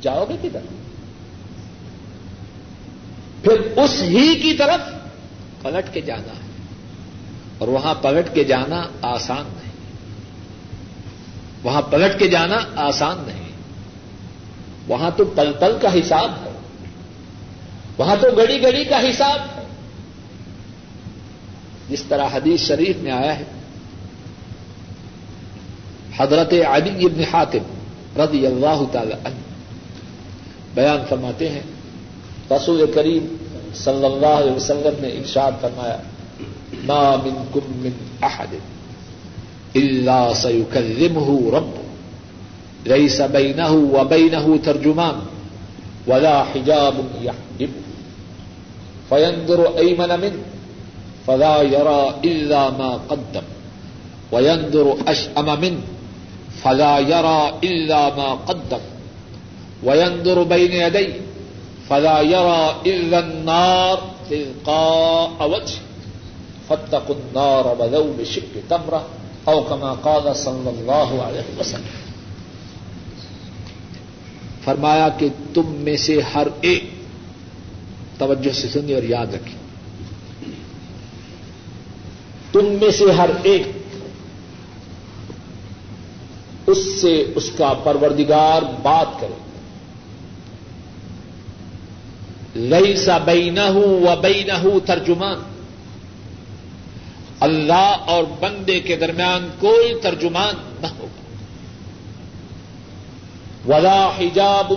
[0.00, 0.60] جاؤ گے کدھر؟
[3.42, 4.80] پھر اس ہی کی طرف
[5.62, 6.52] پلٹ کے جانا ہے۔
[7.58, 9.72] اور وہاں پلٹ کے جانا آسان نہیں۔
[11.62, 13.48] وہاں پلٹ کے جانا آسان نہیں۔
[14.88, 16.52] وہاں تو پل پل کا حساب ہے۔
[17.98, 19.66] وہاں تو گڑی گڑی کا حساب ہے۔
[21.88, 23.44] جس طرح حدیث شریف میں آیا ہے
[26.18, 27.64] حضرت علی ابن حاتم
[28.20, 29.40] رضی اللہ تعالی عنہ۔
[30.74, 31.62] بیان فرماتے ہیں،
[32.50, 33.36] رسول کریم
[33.74, 35.96] صلی اللہ علیہ وسلم نے ارشاد فرمایا،
[36.84, 37.90] ما من کم من
[38.22, 38.54] احد
[39.74, 41.74] الا سيكلمه رب
[42.86, 45.20] ليس بينه وبينه ترجمان،
[46.06, 47.70] ولا حجاب يحجب
[49.08, 50.42] فينظر ايمن منه
[51.26, 53.42] فلا يرى الا ما قدم
[54.32, 55.80] وينظر اشأم منه
[56.62, 58.78] فلا يرى الا ما قدم.
[59.82, 61.18] وينظر بين يديه.
[61.88, 63.96] فلا يرى الا النار
[64.28, 65.74] تلقاء وجه
[66.66, 69.02] فاتقوا النار ولو بشق تمره
[69.44, 72.02] او کما قال صلی اللہ علیہ وسلم.
[74.64, 76.84] فرمایا کہ تم میں سے ہر ایک
[78.18, 79.54] توجہ سے سنی اور یاد رکھی
[82.52, 83.62] تم میں سے ہر ایک
[86.66, 89.34] اس سے اس کا پروردگار بات کرے۔
[92.58, 95.42] لئی سا بئی نہ ہوں و بئی نہ ہوں ترجمان۔
[97.40, 101.22] اللہ اور بندے کے درمیان کوئی ترجمان نہ ہوگا۔
[103.68, 104.72] ولا حجاب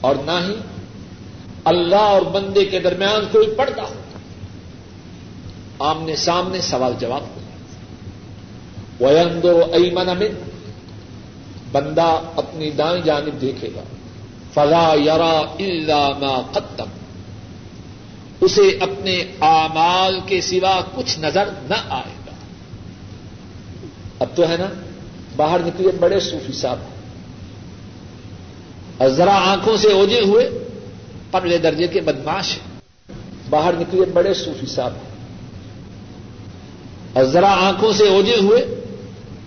[0.00, 0.54] اور نہ ہی
[1.64, 4.18] اللہ اور بندے کے درمیان کوئی پردہ ہوگا۔
[5.78, 7.45] آمنے سامنے سوال جواب ہوگا
[9.00, 10.50] ویندو ایمن امن
[11.72, 13.82] بندہ اپنی دائیں جانب دیکھے گا۔
[14.54, 16.88] فلا یرا اللہ ما قدم۔
[18.40, 22.30] اسے اپنے اعمال کے سوا کچھ نظر نہ آئے گا۔
[24.18, 24.66] اب تو ہے نا،
[25.36, 26.78] باہر نکلے بڑے صوفی صاحب۔
[28.98, 30.50] اور ذرا آنکھوں سے اوجے ہوئے
[31.30, 32.80] پرلے درجے کے بدماش ہیں۔
[33.50, 35.16] باہر نکلے بڑے صوفی صاحب۔ ہیں
[37.12, 38.85] اور ذرا آنکھوں سے اوجے ہوئے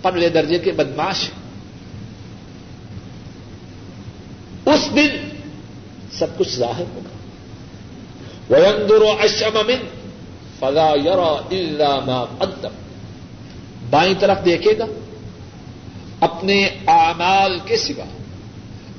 [0.02, 1.40] پرلے درجے کے بدماش ہیں۔
[4.74, 5.08] اس دن
[6.12, 7.16] سب کچھ ظاہر ہوگا۔
[8.54, 9.86] ویندر اشم امن
[10.58, 12.68] فلا یورا اللہ قدم۔
[13.90, 14.84] بائیں طرف دیکھے گا۔
[16.20, 18.04] اپنے اعمال کے سوا،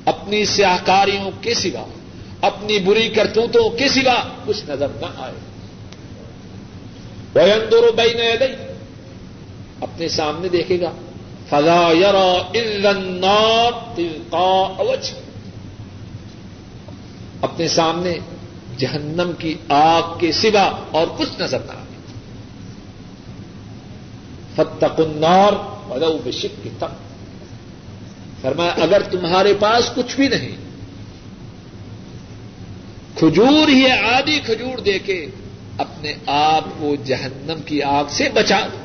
[0.05, 1.85] اپنی سیاہکاریوں کے سوا،
[2.41, 5.33] اپنی بری کرتوتوں کے سوا کچھ نظر نہ آئے۔
[7.35, 8.70] ویندر بین یدئی
[9.81, 10.91] اپنے سامنے دیکھے گا۔
[11.49, 15.17] فلا یرا النار تلقاء وجه
[17.41, 18.17] اپنے سامنے
[18.77, 21.85] جہنم کی آگ کے سوا اور کچھ نظر نہ آئے۔
[24.55, 25.53] فتق النار
[25.89, 26.87] ولو بشق کی تم
[28.41, 30.55] فرمایا، اگر تمہارے پاس کچھ بھی نہیں،
[33.15, 35.25] کھجور ہی آدھی کھجور دے کے
[35.77, 38.80] اپنے آپ کو جہنم کی آگ سے بچا دو۔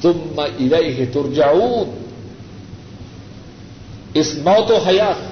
[0.00, 1.96] تم ارئی ترجاؤن
[4.14, 5.28] اس موت و حیات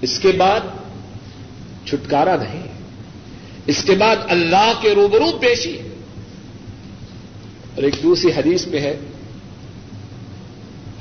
[0.00, 0.60] اس کے بعد
[1.86, 2.62] چھٹکارا نہیں،
[3.66, 5.78] اس کے بعد اللہ کے روبرو پیشی.
[7.74, 8.96] اور ایک دوسری حدیث میں ہے،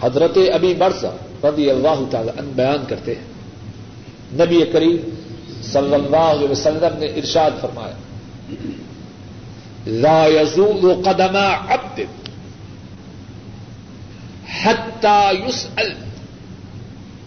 [0.01, 3.31] حضرت ابھی برسا رضی اللہ تعالی ان بیان کرتے ہیں۔
[4.33, 4.97] نبی کریم
[5.63, 7.95] صلی اللہ علیہ وسلم نے ارشاد فرمایا،
[9.87, 11.35] لا يزول قدم
[11.67, 11.99] عبد.
[14.53, 15.95] حتى يسأل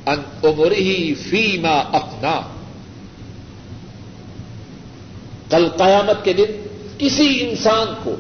[0.09, 1.15] ان عمره
[1.93, 2.37] اپنا
[5.51, 6.51] کل قیامت کے دن
[6.99, 8.15] کسی انسان کو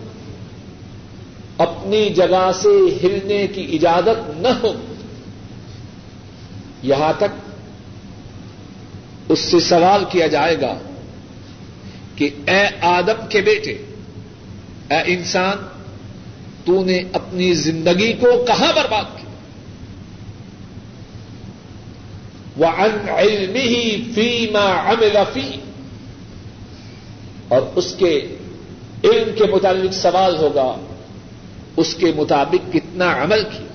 [1.59, 2.69] اپنی جگہ سے
[3.03, 4.73] ہلنے کی اجازت نہ ہو،
[6.83, 7.33] یہاں تک
[9.29, 10.75] اس سے سوال کیا جائے گا
[12.17, 13.73] کہ اے آدم کے بیٹے،
[14.91, 15.57] اے انسان
[16.67, 19.31] تو نے اپنی زندگی کو کہاں برباد کیا؟
[22.57, 25.51] وہ ان علم ہی فیما عمل فی
[27.49, 28.37] اور اس کے
[29.05, 30.77] علم کے متعلق سوال ہوگا،
[31.77, 33.67] اس کے مطابق کتنا عمل کیا؟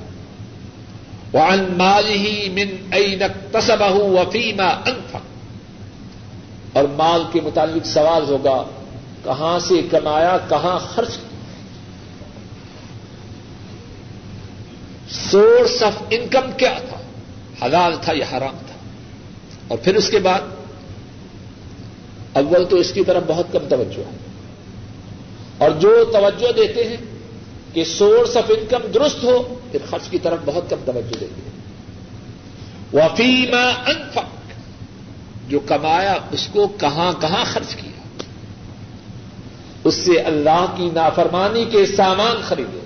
[1.34, 8.64] وہ ان مال ہی من اینک تصبہ وفیما انفق اور مال کے متعلق سوال ہوگا،
[9.24, 11.31] کہاں سے کمایا، کہاں خرچ کیا؟
[15.32, 16.98] سورس آف انکم کیا تھا؟
[17.66, 18.76] حلال تھا یا حرام تھا؟
[19.68, 20.42] اور پھر اس کے بعد
[22.34, 24.18] اول تو اس کی طرف بہت کم توجہ ہے۔
[25.58, 26.98] اور جو توجہ دیتے ہیں
[27.74, 31.62] کہ سورس آف انکم درست ہو، پھر خرچ کی طرف بہت کم توجہ دیتے ہیں۔
[32.94, 34.52] وفیما انفق
[35.48, 38.24] جو کمایا، اس کو کہاں کہاں خرچ کیا؟
[39.84, 42.81] اس سے اللہ کی نافرمانی کے سامان خریدے۔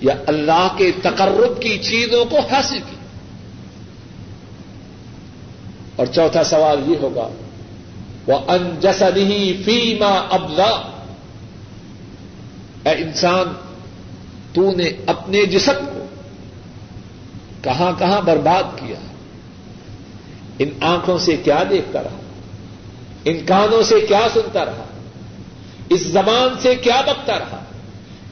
[0.00, 2.98] یا اللہ کے تقرب کی چیزوں کو حاصل کیا
[5.96, 7.28] اور چوتھا سوال یہ ہوگا
[8.26, 10.96] وہ انجسدی فیما ابلا
[12.84, 13.52] اے انسان،
[14.52, 16.06] تو نے اپنے جسم کو
[17.62, 18.96] کہاں کہاں برباد کیا۔
[20.58, 22.20] ان آنکھوں سے کیا دیکھتا رہا۔
[23.24, 24.84] ان کانوں سے کیا سنتا رہا۔
[25.88, 27.64] اس زبان سے کیا بکتا رہا۔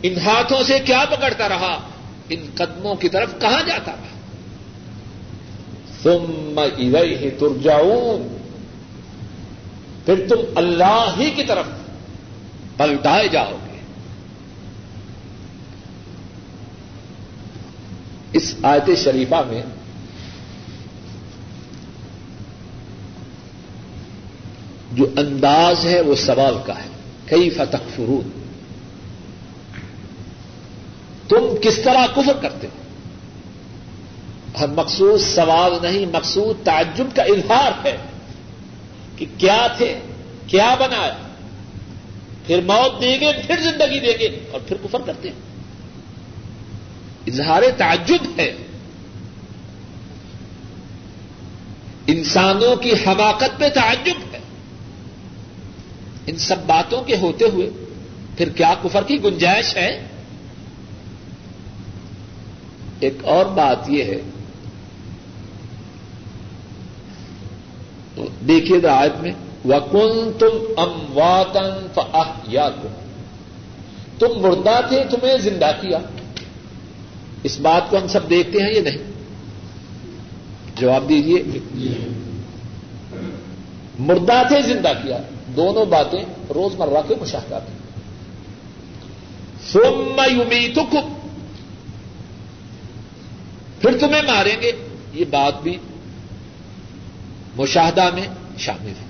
[0.02, 1.80] ان ہاتھوں سے کیا پکڑتا رہا؟
[2.28, 4.08] ان قدموں کی طرف کہاں جاتا رہا
[6.02, 8.36] ثم الیہ ترجعون۔
[10.04, 11.64] پھر تم اللہ ہی کی طرف
[12.76, 13.80] پلٹائے جاؤ گے۔
[18.32, 19.62] اس آیت شریفہ میں
[24.92, 26.88] جو انداز ہے وہ سوال کا ہے۔
[27.24, 28.37] کئی فتح فرود
[31.28, 32.82] تم کس طرح کفر کرتے ہو؟
[34.52, 37.96] اور مقصود سوال نہیں، مقصود تعجب کا اظہار ہے
[39.16, 39.98] کہ کیا تھے،
[40.46, 41.16] کیا بنایا
[42.46, 45.36] پھر موت دیں گے پھر زندگی دیں گے اور پھر کفر کرتے ہیں۔
[47.26, 48.56] اظہار تعجب ہے۔
[52.06, 54.38] انسانوں کی حماقت میں تعجب ہے۔
[56.26, 57.70] ان سب باتوں کے ہوتے ہوئے
[58.36, 60.06] پھر کیا کفر کی گنجائش ہے؟
[63.00, 64.20] ایک اور بات یہ ہے۔
[68.48, 69.32] دیکھیے آیت میں
[69.64, 72.00] وکن تم امواتن
[72.48, 72.88] یا تم
[74.18, 75.98] تم مردہ تھے، تمہیں زندہ کیا۔
[77.42, 78.98] اس بات کو ہم سب دیکھتے ہیں یا نہیں؟
[80.76, 81.42] جواب دیجیے
[83.98, 85.18] مردہ تھے، زندہ کیا۔
[85.56, 86.24] دونوں باتیں
[86.54, 87.78] روزمرہ کے مشاہدات ہیں۔
[89.72, 90.72] سوم یومی
[93.80, 94.72] پھر تمہیں ماریں گے۔
[95.12, 95.78] یہ بات بھی
[97.56, 98.26] مشاہدہ میں
[98.58, 99.08] شامل ہے۔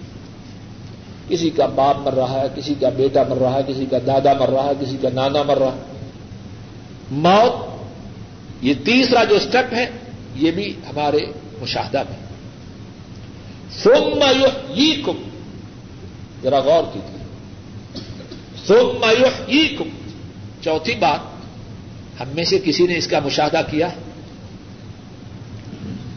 [1.28, 4.32] کسی کا باپ مر رہا ہے، کسی کا بیٹا مر رہا ہے، کسی کا دادا
[4.32, 5.80] مر رہا ہے، کسی کا نانا مر رہا ہے۔
[7.10, 7.84] موت،
[8.64, 9.90] یہ تیسرا جو اسٹیپ ہے،
[10.34, 11.18] یہ بھی ہمارے
[11.60, 12.16] مشاہدہ میں۔
[13.70, 14.24] سوم
[14.68, 15.22] یہ کم
[16.42, 17.24] ذرا غور کیجیے۔
[18.66, 19.04] سوم
[19.48, 19.88] یہ کم
[20.60, 21.20] چوتھی بات،
[22.20, 23.88] ہم میں سے کسی نے اس کا مشاہدہ کیا؟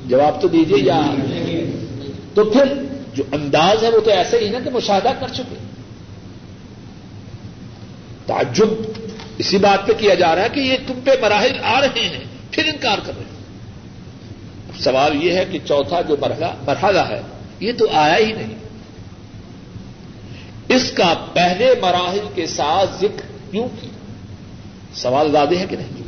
[0.06, 1.02] جواب تو دیجیے یا
[2.34, 2.64] تو پھر
[3.14, 5.56] جو انداز ہے وہ تو ایسا ہی نا کہ مشاہدہ کر چکے۔
[8.26, 8.68] تعجب
[9.38, 12.24] اسی بات پہ کیا جا رہا ہے کہ یہ تم پہ مراحل آ رہے ہیں،
[12.52, 13.40] پھر انکار کر رہے ہیں۔
[14.70, 17.22] اب سوال یہ ہے کہ چوتھا جو مرحلہ مرحلہ ہے،
[17.60, 18.56] یہ تو آیا ہی نہیں۔
[20.70, 23.90] اس کا پہلے مراحل کے ساتھ ذکر کیوں کیا؟
[24.94, 26.02] سوال زیادہ ہے کہ نہیں؟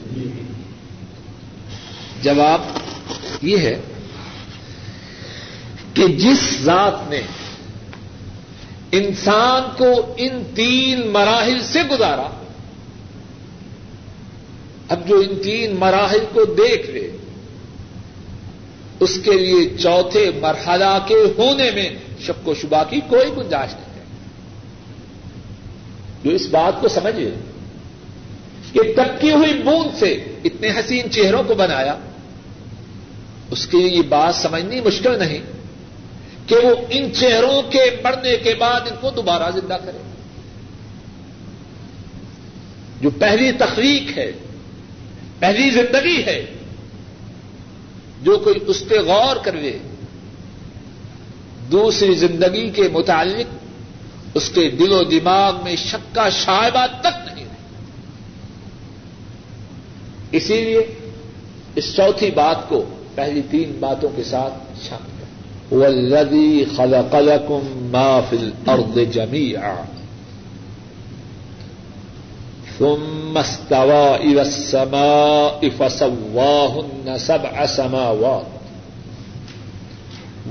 [2.21, 2.61] جواب
[3.43, 3.79] یہ ہے
[5.93, 7.21] کہ جس ذات نے
[8.91, 12.29] انسان کو ان تین مراحل سے گزارا،
[14.89, 17.11] اب جو ان تین مراحل کو دیکھ لے،
[18.99, 21.89] اس کے لیے چوتھے مرحلہ کے ہونے میں
[22.21, 24.03] شک و شبہ کی کوئی گنجائش نہیں ہے۔
[26.23, 27.31] جو اس بات کو سمجھے
[28.73, 30.11] کہ تبکی ہوئی بوند سے
[30.43, 31.95] اتنے حسین چہروں کو بنایا
[33.53, 35.39] اس کے لیے یہ بات سمجھنی مشکل نہیں
[36.47, 39.97] کہ وہ ان چہروں کے مرنے کے بعد ان کو دوبارہ زندہ کرے۔
[43.01, 44.31] جو پہلی تخلیق ہے،
[45.39, 46.45] پہلی زندگی ہے،
[48.21, 49.77] جو کوئی اس پہ غور کرے
[51.71, 53.55] دوسری زندگی کے متعلق
[54.33, 57.57] اس کے دل و دماغ میں شک کا شائبہ تک نہیں رہے۔
[60.31, 61.11] اسی لیے
[61.75, 62.85] اس چوتھی بات کو
[63.15, 65.11] پہلی تین باتوں کے ساتھ شامل
[65.71, 69.75] والذي خلق لكم ما في الأرض جميعا
[72.77, 78.45] ثم استوى إلى السماء فسواهن سبع سماوات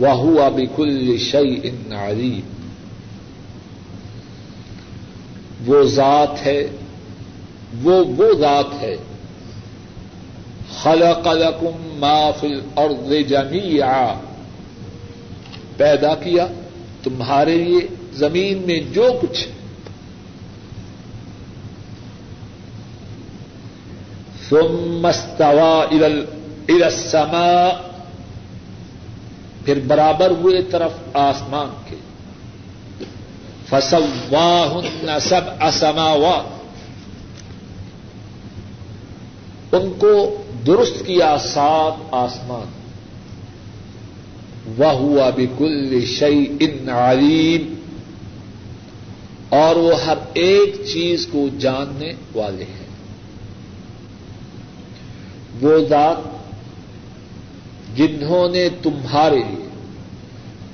[0.01, 2.41] وهو بكل شيء عليم۔
[5.67, 6.67] وہ ذات ہے،
[7.83, 8.97] وہ وہ ذات ہے
[10.81, 14.21] خلق لكم ما في الأرض جميعا
[15.77, 16.47] پیدا کیا
[17.03, 19.49] تمہارے لیے زمین میں جو کچھ
[24.49, 25.85] سومستوا
[26.69, 27.81] ارسما
[29.65, 31.97] پھر برابر ہوئے طرف آسمان کے۔
[33.69, 36.43] فسواہ سب اسماوا
[39.73, 42.83] ان کو درست کیا سات آسمان۔
[44.79, 47.75] وہ ہوا بکل شعی ان علیم
[49.49, 52.87] اور وہ ہر ایک چیز کو جاننے والے ہیں۔
[55.61, 56.17] وہ ذات
[57.97, 59.69] جنہوں نے تمہارے لیے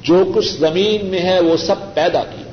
[0.03, 2.51] جو کچھ زمین میں ہے وہ سب پیدا کیا۔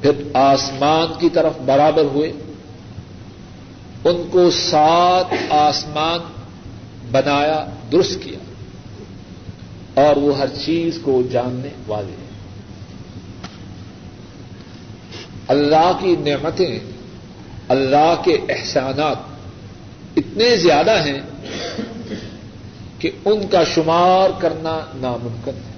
[0.00, 2.32] پھر آسمان کی طرف برابر ہوئے۔
[4.04, 6.20] ان کو سات آسمان
[7.10, 8.38] بنایا، درست کیا۔
[10.06, 12.24] اور وہ ہر چیز کو جاننے والے ہیں۔
[15.48, 16.78] اللہ کی نعمتیں،
[17.68, 19.16] اللہ کے احسانات
[20.16, 21.20] اتنے زیادہ ہیں
[22.98, 25.74] کہ ان کا شمار کرنا ناممکن ہے۔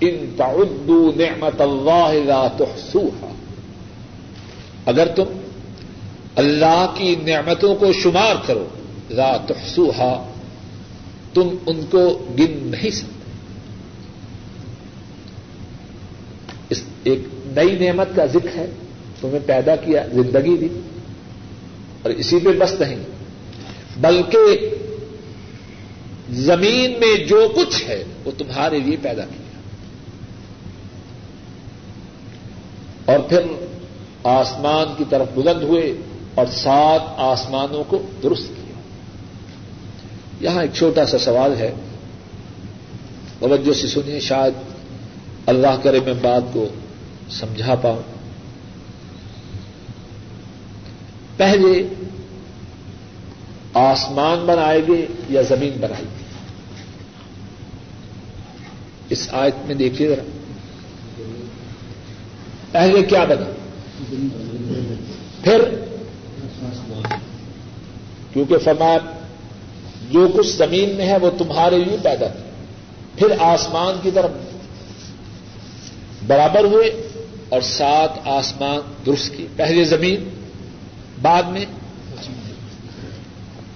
[0.00, 3.32] ان تعدوا نعمت اللہ لا تحصوها۔
[4.86, 5.41] اگر تم
[6.36, 8.68] اللہ کی نعمتوں کو شمار کرو۔
[9.10, 10.32] لا تحصوها،
[11.34, 13.30] تم ان کو گن نہیں سکتے۔
[16.70, 18.66] اس ایک نئی نعمت کا ذکر ہے،
[19.20, 20.68] تمہیں پیدا کیا زندگی دی
[22.02, 22.96] اور اسی پہ بس نہیں۔
[24.00, 24.70] بلکہ
[26.30, 29.42] زمین میں جو کچھ ہے، وہ تمہارے لیے پیدا کیا۔
[33.12, 33.40] اور پھر
[34.24, 35.94] آسمان کی طرف بلند ہوئے۔
[36.34, 38.80] اور سات آسمانوں کو درست کیا۔
[40.40, 41.74] یہاں ایک چھوٹا سا سوال ہے۔
[43.40, 44.52] توجہ سے سنیے، شاید
[45.46, 46.68] اللہ کرے میں بات کو
[47.30, 48.02] سمجھا پاؤں۔
[51.36, 51.94] پہلے
[53.74, 56.24] آسمان بنائے گے یا زمین بنائے گی
[59.08, 60.22] اس آیت میں دیکھیے ذرا۔
[62.72, 63.52] پہلے کیا بنا؟
[65.42, 65.91] پھر
[68.32, 68.98] کیونکہ فرمایا،
[70.10, 72.50] جو کچھ زمین میں ہے، وہ تمہارے لیے پیدا کیا
[73.16, 74.30] پھر آسمان کی طرف
[76.26, 77.08] برابر ہوئے
[77.48, 80.28] اور سات آسمان درست کی پہلے زمین،
[81.22, 81.64] بعد میں۔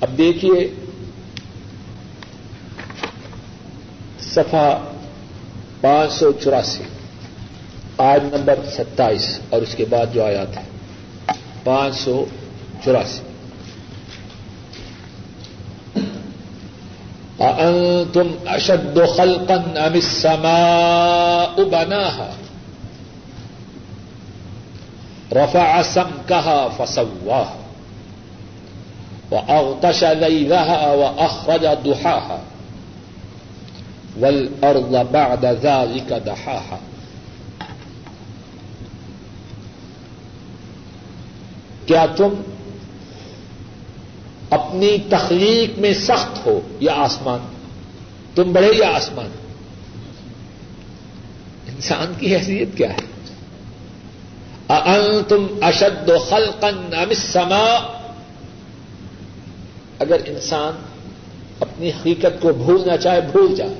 [0.00, 0.68] اب دیکھیے
[4.20, 4.78] سفا
[5.80, 6.84] پانچ سو چوراسی
[7.98, 10.62] آج نمبر ستائیس اور اس کے بعد جو آیات ہے
[11.64, 12.24] پانچ سو
[12.86, 13.20] چوراسی۔
[18.14, 22.28] تم اشد خلقا ام السماء بناها؟
[25.32, 27.56] رفع سمكها فسواها،
[29.30, 32.38] وأغطش ليلها وأخرج ضحاها،
[34.20, 36.78] والأرض بعد ذلك دحاها.
[41.86, 42.34] کیا تم
[44.58, 47.38] اپنی تخلیق میں سخت ہو یا آسمان،
[48.34, 49.28] تم بڑھے یا آسمان۔
[51.66, 53.16] انسان کی حیثیت کیا ہے؟
[55.28, 57.98] تم اشد و خلقن سما
[59.98, 60.72] اگر انسان
[61.60, 63.74] اپنی حقیقت کو بھولنا چاہے، بھول جائے۔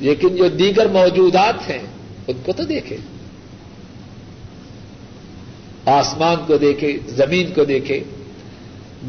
[0.00, 1.82] لیکن جو دیگر موجودات ہیں،
[2.26, 2.96] ان کو تو دیکھے۔
[5.86, 8.04] آسمان کو دیکھے، زمین کو دیکھے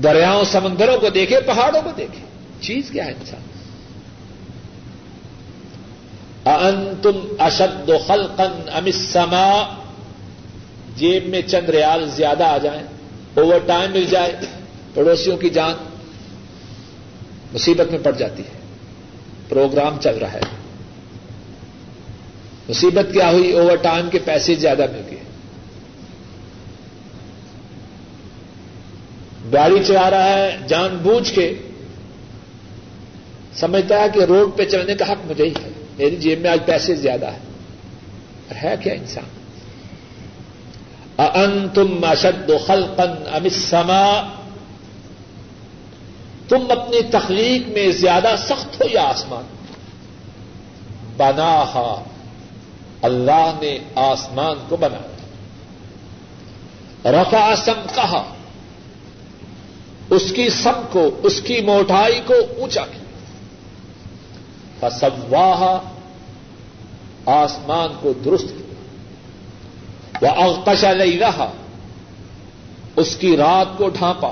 [0.04, 2.26] دریاؤں سمندروں کو دیکھے، پہاڑوں کو دیکھے۔
[2.62, 3.42] چیز کیا ہے انسان؟
[7.02, 9.76] تم اشد و خلقن ام سما
[10.96, 12.84] جیب میں چند ریال زیادہ آ جائیں
[13.34, 14.36] اوور ٹائم مل جائے،
[14.94, 15.74] پڑوسیوں کی جان
[17.54, 18.60] مصیبت میں پڑ جاتی ہے۔
[19.50, 20.39] پروگرام چل رہا ہے۔
[22.70, 25.11] مصیبت کیا ہوئی؟ اوور ٹائم کے پیسے زیادہ مل گئے۔
[29.54, 31.54] گاڑی چلا رہا ہے، جان بوجھ کے۔
[33.54, 36.60] سمجھتا ہے کہ روڈ پہ چلنے کا حق مجھے ہی ہے۔ میری جیب میں آج
[36.66, 37.39] پیسے زیادہ ہے
[38.64, 39.24] ہے کیا انسان؟
[41.36, 44.36] ان تم اشد و خلقن ام السما
[46.49, 49.43] تم اپنی تخلیق میں زیادہ سخت ہو یا آسمان؟
[51.18, 52.04] بنا
[53.02, 54.97] اللہ نے آسمان کو بنا
[57.12, 58.34] رفا سم کہا
[60.12, 63.01] اس کی سم کو، اس کی موٹائی کو اونچا کیا۔
[64.80, 65.78] فسواہ
[67.26, 68.74] آسمان کو درست کیا۔
[70.22, 71.51] وہ اغتشا لئی رہا
[72.95, 74.32] اس کی رات کو ڈھانپا۔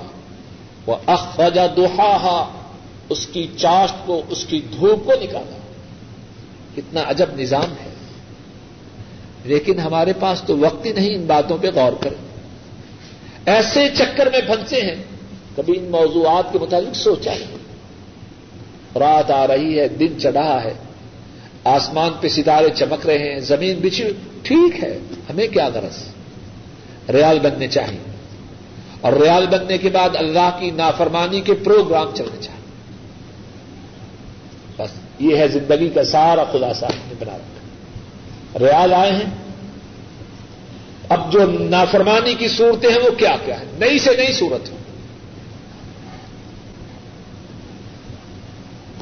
[0.86, 2.51] وہ اخرجا دوہا
[3.09, 5.59] اس کی چاشت کو، اس کی دھوپ کو نکالا۔
[6.75, 7.93] کتنا عجب نظام ہے۔
[9.43, 12.27] لیکن ہمارے پاس تو وقت ہی نہیں ان باتوں پہ غور کریں۔
[13.45, 15.03] ایسے چکر میں پھنسے ہیں۔
[15.56, 17.43] کبھی ان موضوعات کے متعلق سوچا ہی
[19.00, 20.74] رات آ رہی ہے، دن چڑھا ہے۔
[21.64, 24.04] آسمان پہ ستارے چمک رہے ہیں، زمین بچھی
[24.43, 26.08] ٹھیک ہے، ہمیں کیا غرض؟
[27.10, 28.12] ریال بننے چاہیے۔
[29.02, 32.60] اور ریال بننے کے بعد اللہ کی نافرمانی کے پروگرام چلنے چاہیے۔
[34.78, 34.89] بس،
[35.20, 39.30] یہ ہے زندگی کا سارا خلاصہ ہم نے بنا رکھا۔ ریال آئے ہیں۔
[41.10, 44.78] اب جو نافرمانی کی صورتیں ہیں، وہ کیا کیا ہے نئی سے نئی صورت ہے۔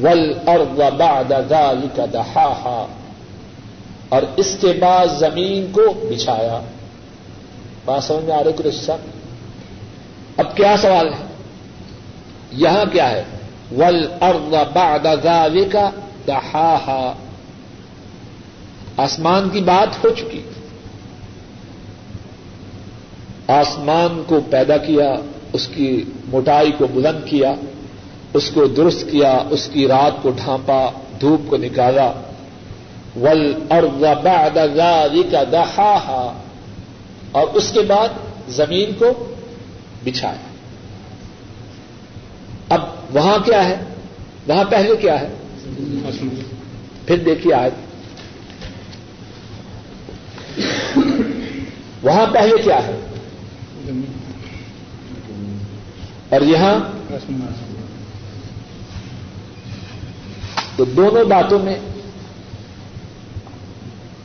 [0.04, 0.60] ول اور
[0.98, 2.88] بعد ذلك دہا
[4.10, 6.62] اور اس کے بعد زمین کو بچھایا۔
[7.86, 9.00] بات سمجھ میں آ رہے کچھ صاحب؟
[10.38, 11.26] اب کیا سوال ہے؟
[12.52, 13.24] یہاں کیا ہے؟
[13.78, 14.36] ول اور
[14.74, 15.76] بعد ذلك
[16.28, 17.14] دہا
[18.98, 20.42] آسمان کی بات ہو چکی۔
[23.48, 25.16] آسمان کو پیدا کیا،
[25.54, 27.54] اس کی موٹائی کو بلند کیا۔
[28.34, 30.90] اس کو درست کیا، اس کی رات کو ڈھانپا،
[31.22, 32.12] دھوپ کو نکالا۔
[33.22, 33.54] ول
[34.24, 35.36] بعد ذلك
[37.32, 38.08] اور اس کے بعد
[38.48, 39.34] زمین کو
[40.04, 40.38] بچھایا۔
[42.70, 42.82] اب
[43.16, 43.76] وہاں کیا ہے؟
[44.48, 45.28] وہاں پہلے کیا ہے؟
[47.06, 47.72] پھر دیکھیے آج
[52.04, 53.00] وہاں پہلے کیا ہے؟
[56.30, 56.80] اور یہاں
[60.78, 61.80] تو دونوں باتوں میں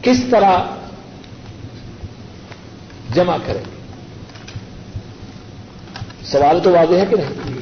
[0.03, 0.59] کس طرح
[3.14, 3.64] جمع کریں
[6.24, 7.53] سوال تو واضح ہے کہ نہیں؟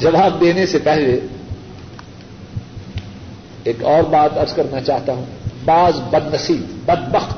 [0.00, 1.20] جواب دینے سے پہلے
[3.64, 5.26] ایک اور بات ارض کرنا چاہتا ہوں۔
[5.64, 7.36] بعض بد نصیب بد بخت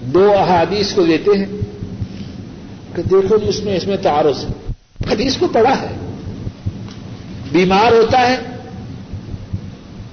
[0.00, 1.46] دو احادیث کو دیتے ہیں
[2.96, 4.50] کہ دیکھو جی اس میں اس میں تعارض ہے۔
[5.12, 6.03] حدیث کو پڑھا ہے۔
[7.54, 8.36] بیمار ہوتا ہے،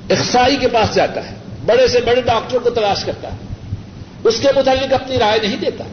[0.10, 1.36] اخسائی کے پاس جاتا ہے،
[1.66, 3.38] بڑے سے بڑے ڈاکٹر کو تلاش کرتا ہے،
[4.24, 5.84] اس کے متعلق اپنی رائے نہیں دیتا۔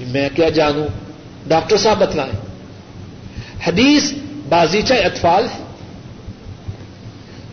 [0.00, 0.86] میں کیا جانوں؟
[1.46, 2.32] ڈاکٹر صاحب بتلائیں۔
[3.66, 4.12] حدیث
[4.48, 5.64] بازیچہ اطفال ہے،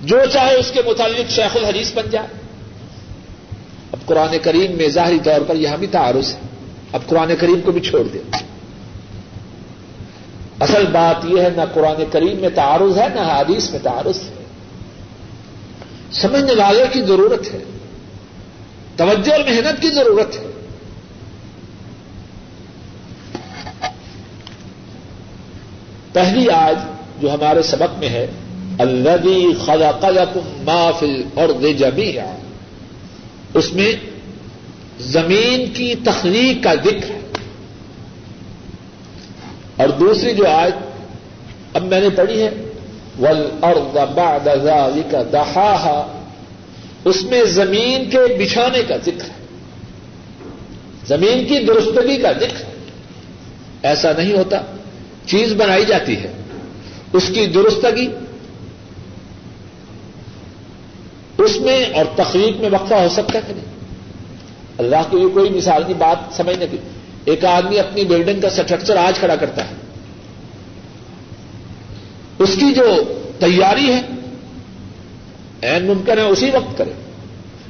[0.02, 2.28] جو چاہے اس کے متعلق شیخ الحدیث بن جائے۔
[3.92, 6.40] اب قرآن کریم میں ظاہری طور پر یہاں بھی تعارض ہے۔
[6.92, 8.51] اب قرآن کریم کو بھی چھوڑ دیں
[10.62, 14.44] اصل بات یہ ہے نہ قرآن کریم میں تعارض ہے، نہ حدیث میں تعارض ہے۔
[16.12, 17.64] سمجھنے والے کی ضرورت ہے۔
[18.96, 20.48] توجہ اور محنت کی ضرورت ہے۔
[26.14, 26.76] پہلی آج
[27.22, 28.28] جو ہمارے سبق میں ہے
[28.80, 32.18] الدی خلا قلق مافل اور جمی
[33.54, 33.94] اس میں
[35.00, 37.21] زمین کی تخلیق کا ذکر ہے۔
[39.82, 40.72] اور دوسری جو آج
[41.74, 42.50] اب میں نے پڑھی ہے
[43.20, 43.76] ول اور
[45.12, 46.18] کا دہا
[47.06, 49.46] اس میں زمین کے بچھانے کا ذکر ہے۔
[51.08, 52.64] زمین کی درستگی کا ذکر
[53.84, 54.58] ایسا نہیں ہوتا۔
[55.26, 56.32] چیز بنائی جاتی ہے۔
[57.14, 58.08] اس کی درستگی،
[61.38, 63.66] اس میں اور تخلیق میں وقفہ ہو سکتا ہے کہ نہیں۔
[64.78, 66.78] اللہ کے لیے کوئی مثال کی بات سمجھنے کی
[67.26, 69.76] ایک آدمی اپنی بلڈنگ کا اسٹرکچر آج کھڑا کرتا ہے۔
[72.40, 74.02] اس کی جو تیاری ہے
[75.62, 76.92] این ممکن ہے، اسی وقت کرے۔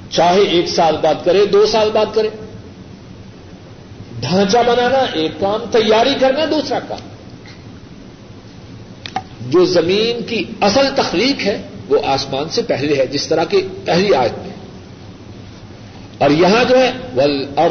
[0.09, 2.29] چاہے ایک سال بعد کرے، دو سال بعد کرے۔
[4.19, 6.99] ڈھانچہ بنانا، ایک کام، تیاری کرنا، دوسرا کام۔
[9.49, 14.15] جو زمین کی اصل تخلیق ہے، وہ آسمان سے پہلے ہے، جس طرح کی پہلی
[14.15, 14.50] آیت میں۔
[16.21, 17.69] اور یہاں جو ہے ول اور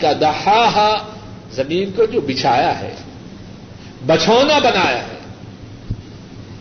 [0.00, 0.96] کا دہا
[1.52, 2.94] زمین کو جو بچھایا ہے
[4.06, 5.18] بچھونا بنایا ہے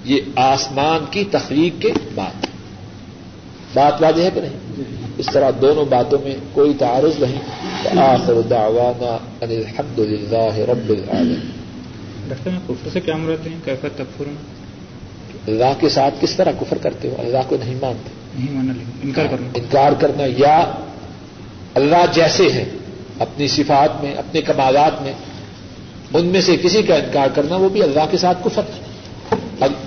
[0.03, 2.45] یہ آسمان کی تخلیق کے بعد
[3.73, 4.83] بات واضح ہے کہ نہیں؟
[5.17, 11.51] اس طرح دونوں باتوں میں کوئی تعارض نہیں۔ آخر دعوانا ان الحمد للہ رب العالمین
[12.27, 14.23] ڈاکٹر میں کفر سے کیا مراد ہیں کیفت تکفر؟
[15.47, 18.73] اللہ کے ساتھ کس طرح کفر کرتے ہو؟ اللہ کو نہیں مانتے۔ نہیں ماننا
[19.03, 20.71] انکار کرنا۔ انکار کرنا یا
[21.73, 22.65] اللہ جیسے ہیں،
[23.19, 25.13] اپنی صفات میں، اپنے کمالات میں،
[26.13, 28.61] ان میں سے کسی کا انکار کرنا، وہ بھی اللہ کے ساتھ کفر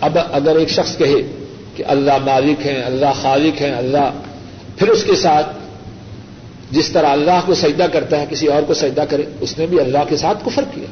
[0.01, 1.45] اب اگر ایک شخص کہے
[1.77, 4.11] کہ اللہ مالک ہیں، اللہ خالق ہیں، اللہ،
[4.77, 5.47] پھر اس کے ساتھ
[6.71, 9.81] جس طرح اللہ کو سجدہ کرتا ہے، کسی اور کو سجدہ کرے، اس نے بھی
[9.81, 10.87] اللہ کے ساتھ کفر کیا۔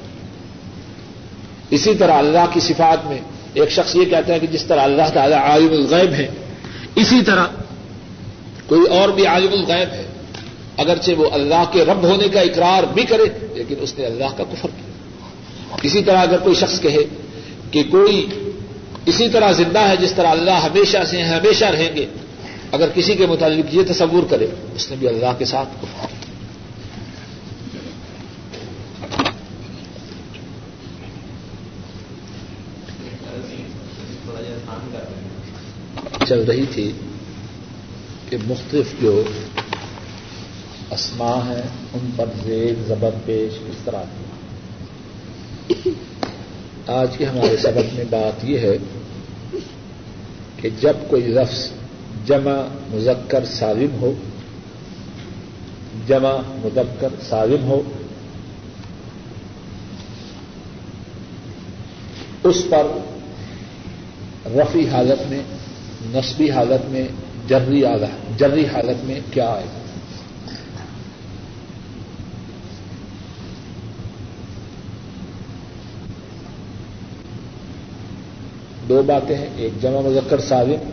[1.71, 3.19] اسی طرح اللہ کی صفات میں
[3.55, 6.29] ایک شخص یہ کہتا ہے کہ جس طرح اللہ تعالیٰ عالم الغیب ہے
[7.01, 7.47] اسی طرح
[8.67, 10.07] کوئی اور بھی عالم الغیب ہے،
[10.77, 13.25] اگرچہ وہ اللہ کے رب ہونے کا اقرار بھی کرے،
[13.55, 17.05] لیکن اس نے اللہ کا کفر کیا۔ اسی طرح اگر کوئی شخص کہے
[17.71, 18.27] کہ کوئی
[19.07, 22.07] اسی طرح زندہ ہے جس طرح اللہ ہمیشہ سے ہمیشہ رہیں گے،
[22.73, 26.20] اگر کسی کے متعلق یہ تصور کرے، اس نے بھی اللہ کے ساتھ کفر کیا۔
[36.31, 36.93] چل رہی تھی
[38.29, 39.23] کہ مختلف جو
[40.91, 41.63] اسما ہیں،
[41.95, 45.91] ان پر زیب زبر پیش کس طرح کی۔
[46.87, 48.77] آج کے ہمارے سبق میں بات یہ ہے
[50.57, 51.71] کہ جب کوئی لفظ
[52.27, 52.57] جمع
[52.91, 54.13] مذکر سالم ہو،
[56.07, 57.83] جمع مذکر سالم ہو،
[62.45, 62.87] اس پر
[64.47, 65.43] رفی حالت میں
[66.15, 67.09] نسبی حالت میں،
[67.49, 67.83] جرری
[68.37, 69.81] جرری حالت میں کیا آئے؟ گا
[78.89, 80.91] دو باتیں ہیں، ایک جمع مذکر سالم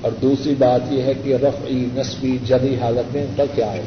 [0.00, 3.82] اور دوسری بات یہ ہے کہ رفعی نسبی جری حالت میں ان کا کیا ہے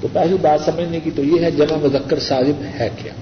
[0.00, 3.12] تو پہلی بات سمجھنے کی تو یہ ہے، جمع مذکر سالم ہے کیا؟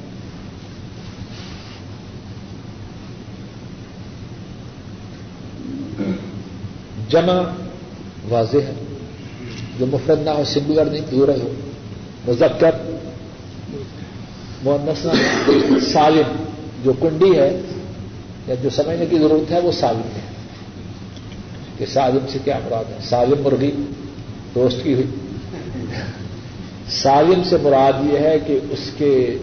[7.08, 7.42] جمع
[8.28, 8.74] واضح ہے۔
[9.78, 11.52] جو مفرد نہ ہو سنگولر نہیں پورا ہو۔
[12.28, 12.70] مذکر
[14.62, 15.08] محمد
[15.92, 16.44] سالم۔
[16.84, 17.60] جو کنڈی ہے،
[18.46, 20.20] یا جو سمجھنے کی ضرورت ہے، وہ سالم ہے۔
[21.78, 23.70] کہ سالم سے کیا مراد ہے؟ سالم مرغی
[24.56, 25.06] روسٹ کی ہوئی۔
[26.90, 29.38] سالم سے مراد یہ ہے کہ اس کے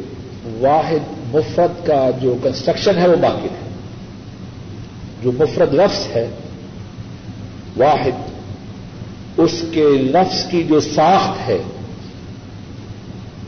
[0.46, 3.70] واحد مفرد کا جو کنسٹرکشن ہے، وہ باقی ہے
[5.24, 6.28] جو مفرد لفظ ہے
[7.78, 8.30] واحد،
[9.38, 11.62] اس کے لفظ کی جو ساخت ہے،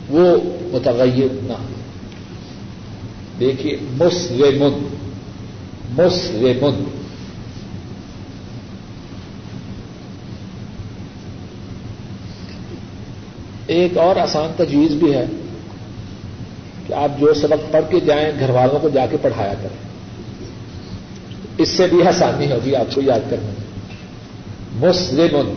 [0.10, 0.38] وہ
[0.72, 1.54] متغیر نہ
[3.40, 4.96] دیکھیے مسلمن
[5.90, 6.84] مسلمن
[13.68, 15.26] ایک اور آسان تجویز بھی ہے
[16.88, 19.90] کہ آپ جو سبق پڑھ کے جائیں، گھر والوں کو جا کے پڑھایا کریں۔
[21.58, 23.67] اس سے بھی آسانی ہوگی آپ کو یاد کرنے میں۔
[24.80, 25.54] مسلم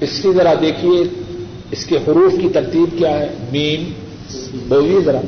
[0.00, 1.04] اس کی ذرا دیکھیے،
[1.70, 3.92] اس کے حروف کی ترتیب کیا ہے؟ میم۔
[4.68, 5.20] بولیے ذرا۔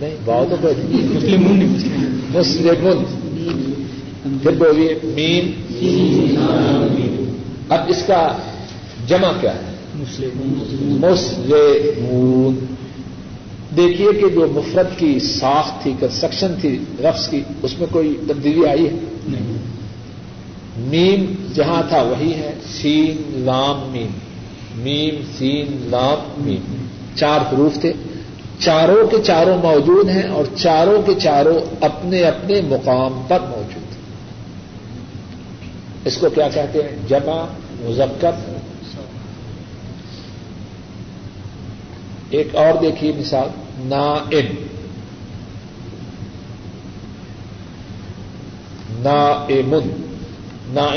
[0.00, 0.68] نہیں باؤ تو
[1.10, 1.42] مسلم
[2.34, 3.02] مسلم
[4.42, 5.50] پھر بولیے، میم۔
[7.68, 8.36] اب اس کا
[9.08, 9.72] جمع کیا ہے؟
[10.84, 12.71] مسلمون۔
[13.76, 18.66] دیکھیے کہ جو مفرت کی ساخت تھی کنسٹرکشن تھی رفس کی، اس میں کوئی تبدیلی
[18.66, 18.94] آئی ہے؟
[20.76, 22.54] میم جہاں تھا وہی ہے.
[22.66, 24.10] سین لام میم.
[24.74, 26.86] میم، سین لام میم.
[27.16, 27.92] چار حروف تھے.
[28.58, 34.02] چاروں کے چاروں موجود ہیں اور چاروں کے چاروں اپنے اپنے مقام پر موجود ہیں.
[36.04, 37.44] اس کو کیا کہتے ہیں؟ جمع،
[37.80, 38.30] مذکر.
[42.30, 43.61] ایک اور دیکھیے مثال.
[43.78, 44.54] نا ام
[50.68, 50.94] نا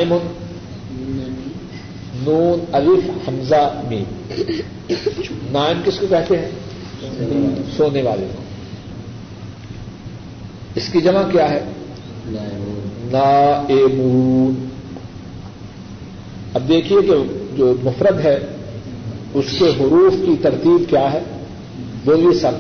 [2.16, 4.04] نون، الف، حمزہ، میم۔
[5.52, 6.52] نائم کس کو کہتے ہیں؟
[7.78, 8.44] سونے والے کو۔
[10.76, 11.64] اس کی جمع کیا ہے؟
[13.12, 13.66] نا
[16.54, 17.14] اب دیکھیے کہ
[17.58, 18.40] جو مفرد ہے،
[19.34, 21.20] اس کے حروف کی ترتیب کیا ہے؟
[22.06, 22.52] بولیے سب۔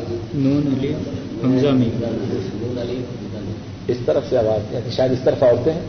[3.87, 5.81] اس طرف سے آواز یعنی شاید اس طرف آتے ہیں۔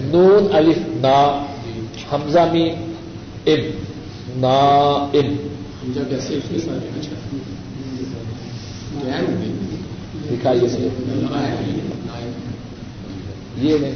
[0.00, 1.44] نون الف نا
[2.12, 2.70] حمزہ می
[3.46, 3.84] ام
[4.36, 4.58] نا
[5.14, 5.36] ام
[10.30, 10.88] دکھائیے
[13.56, 13.94] یہ نہیں۔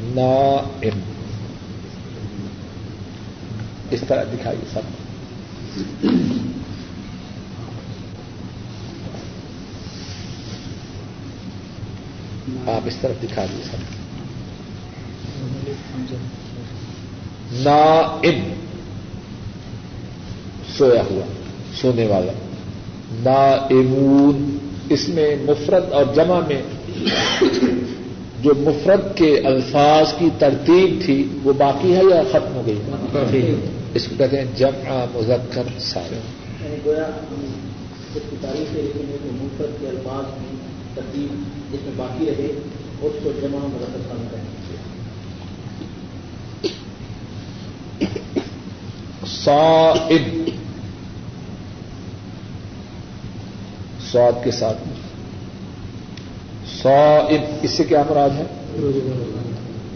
[0.00, 1.15] نا ام
[3.90, 4.80] اس طرح دکھائیے سب۔
[12.68, 13.76] آپ اس طرف دکھا دیے سب۔
[17.52, 18.52] نا ام
[20.76, 21.26] سویا ہوا۔
[21.80, 22.32] سونے والا۔
[23.10, 24.58] نا امون
[24.88, 26.62] اس میں مفرد اور جمع میں
[28.42, 32.78] جو مفرد کے الفاظ کی ترتیب تھی وہ باقی ہے یا ختم ہو گئی؟
[33.94, 36.20] اس کو کہتے ہیں جمع مذکر سارے۔
[39.32, 40.56] مفرد کے الفاظ کی
[40.94, 41.34] ترتیب
[41.72, 42.52] جس میں باقی رہے
[43.00, 44.56] اس کو جمع مذکر کہیں
[54.12, 54.95] سواد کے ساتھ۔
[56.86, 58.42] صائب، اس سے کیا مراد ہے؟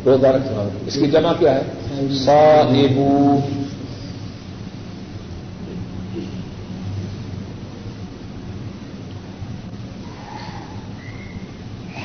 [0.07, 1.63] روزہ رکھنا۔ اس کی جمع کیا ہے؟
[2.25, 3.39] صائبو۔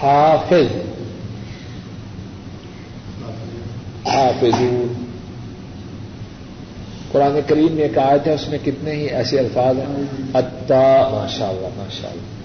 [0.02, 0.76] حافظ۔
[4.08, 5.06] حافظون
[7.12, 11.50] قرآن کریم میں ایک آیت ہے، اس میں کتنے ہی ایسے الفاظ ہیں۔ اتا ماشاء
[11.50, 12.45] اللہ ماشاء اللہ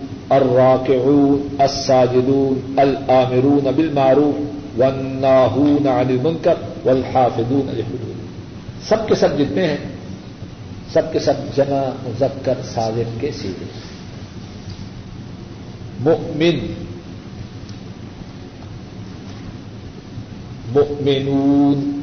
[0.31, 4.35] الراکعون الساجدون الامرون بالمعروف
[4.79, 6.53] والناہون عن المنکر،
[6.85, 8.09] والحافظون لحدود
[8.87, 9.77] سب کے سب جتنے ہیں،
[10.93, 13.65] سب کے سب جمع، مذکر سالم کے سیدھے.
[15.99, 16.59] مؤمن،
[20.73, 22.01] مؤمنون،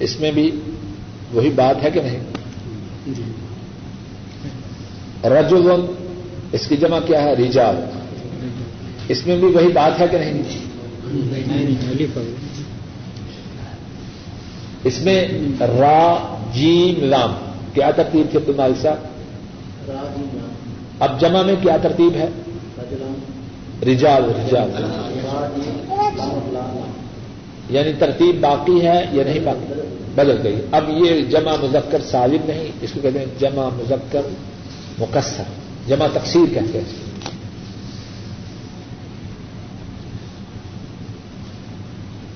[0.00, 0.50] اس میں بھی
[1.32, 2.39] وہی بات ہے کہ نہیں؟
[5.24, 5.86] رجل
[6.52, 7.76] اس کی جمع کیا ہے؟ رجال۔
[9.08, 10.42] اس میں بھی وہی بات ہے کہ نہیں؟
[14.84, 15.28] اس میں
[15.60, 17.32] را جیم لام۔
[17.74, 18.96] کیا ترتیب تھی تمہاری صاحب؟
[21.00, 22.28] اب جمع میں کیا ترتیب ہے؟
[23.86, 24.70] رجال رجال۔
[27.70, 32.68] یعنی ترتیب باقی ہے یا نہیں باقی؟ بدل گئی۔ اب یہ جمع مذکر سالم نہیں
[32.80, 34.20] اس کو کہتے ہیں جمع مذکر
[34.98, 35.42] مکسر
[35.86, 37.10] جمع تقسیر کہتے ہیں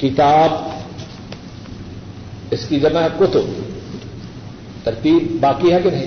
[0.00, 0.50] کتاب
[2.50, 3.74] اس کی جمع ہے کتب۔
[4.84, 6.06] ترتیب باقی ہے کہ نہیں؟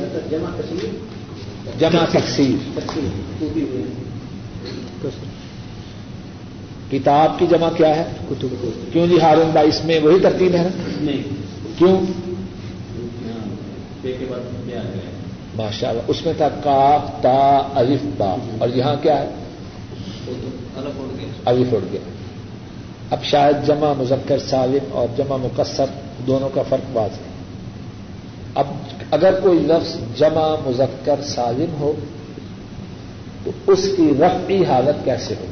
[1.79, 2.69] جمع تقسیر
[6.91, 10.63] کتاب کی جمع کیا ہے؟ کتب کیوں جی ہارون بھائی اس میں وہی ترتیب ہے
[10.63, 10.69] نا؟
[11.01, 11.46] نہیں۔
[11.77, 12.01] کیوں؟
[15.55, 19.29] ماشاء اللہ اس میں تھا کاف، تا، الف، با۔ اور یہاں کیا ہے؟
[21.45, 21.99] الف اڑ گیا۔
[23.11, 25.85] اب شاید جمع مذکر، سالم اور جمع مقصر
[26.27, 27.37] دونوں کا فرق واضح ہے۔
[28.55, 28.65] اب
[29.11, 31.93] اگر کوئی لفظ جمع مذکر، سالم ہو،
[33.43, 35.45] تو اس کی رفعی حالت کیسے ہو؟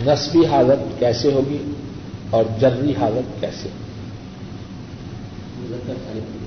[0.00, 1.58] نسبی حالت کیسے ہوگی
[2.30, 3.84] اور جرری حالت کیسے ہوگی؟
[5.86, 6.42] سالم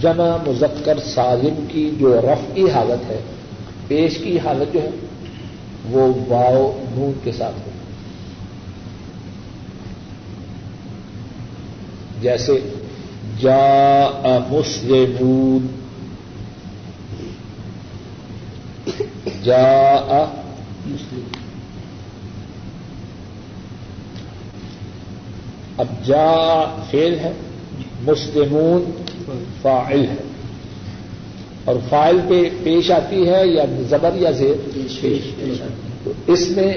[0.00, 3.20] جمع مذکر سالم کی جو رفعی حالت ہے،
[3.88, 4.90] پیش کی حالت جو ہے،
[5.90, 7.70] وہ واؤ نون کے ساتھ ہو
[12.20, 12.58] جیسے
[13.40, 14.08] جا
[14.50, 15.79] مسلمون
[19.44, 19.84] جا
[25.76, 27.32] اب جا فیل ہے
[28.02, 29.02] مسلمون
[29.62, 30.22] فاعل ہے۔
[31.64, 34.78] اور فائل پہ پیش آتی ہے یا زبر یا زیر؟
[36.04, 36.74] تو اس میں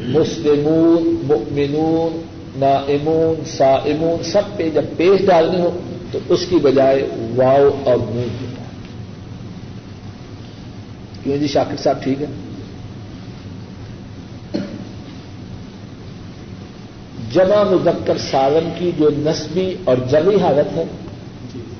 [0.00, 2.22] مسلمون مؤمنون
[2.56, 5.70] نائمون سائمون سب پہ جب پیش ڈالنی ہو
[6.12, 7.02] تو اس کی بجائے
[7.36, 8.55] واؤ اور نون۔
[11.26, 12.26] کیوں جی شاکر صاحب ٹھیک ہے؟
[17.32, 20.84] جمع مذکر سالم کی جو نسبی اور جلی حالت ہے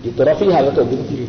[0.05, 1.27] یہ تو رفی حالت ہوگی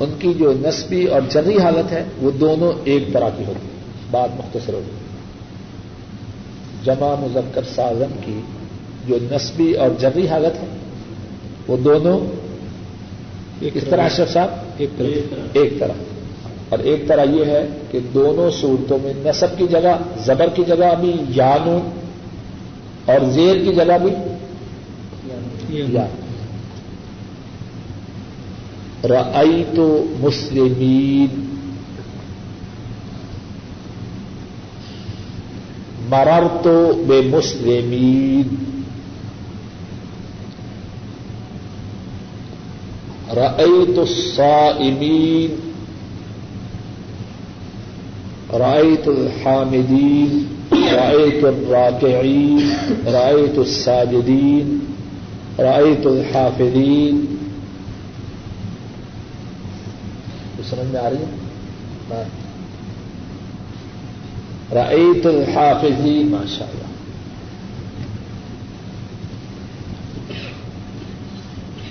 [0.00, 3.68] ان کی جو نسبی اور جری حالت ہے وہ دونوں ایک طرح کی ہوگی۔
[4.10, 4.90] بات مختصر ہوگی۔
[6.84, 8.40] جمع مذکر سالم کی
[9.06, 10.66] جو نسبی اور جری حالت ہے
[11.68, 12.20] وہ دونوں
[13.60, 16.17] اس طرح اشرف صاحب؟ ایک طرف ایک طرح۔
[16.68, 20.94] اور ایک طرح یہ ہے کہ دونوں صورتوں میں نصب کی جگہ، زبر کی جگہ
[21.00, 21.90] بھی یانون
[23.06, 24.12] اور زیر کی جگہ بھی
[25.92, 26.06] یا
[29.04, 31.44] رئی تو مسلمین۔
[36.08, 38.54] مرر تو بے مسلمین
[43.36, 44.04] رئی تو
[44.36, 45.67] سائمین
[48.52, 52.70] رأيت الحامدين، رأيت الراكعين،
[53.06, 54.78] رأيت الساجدين،
[55.58, 57.34] رأيت الحافظين.
[60.70, 61.36] سمجھ میں آ رہی ہے؟
[62.10, 62.48] ہاں۔
[64.74, 66.88] رأيت الحافظين ما شاء الله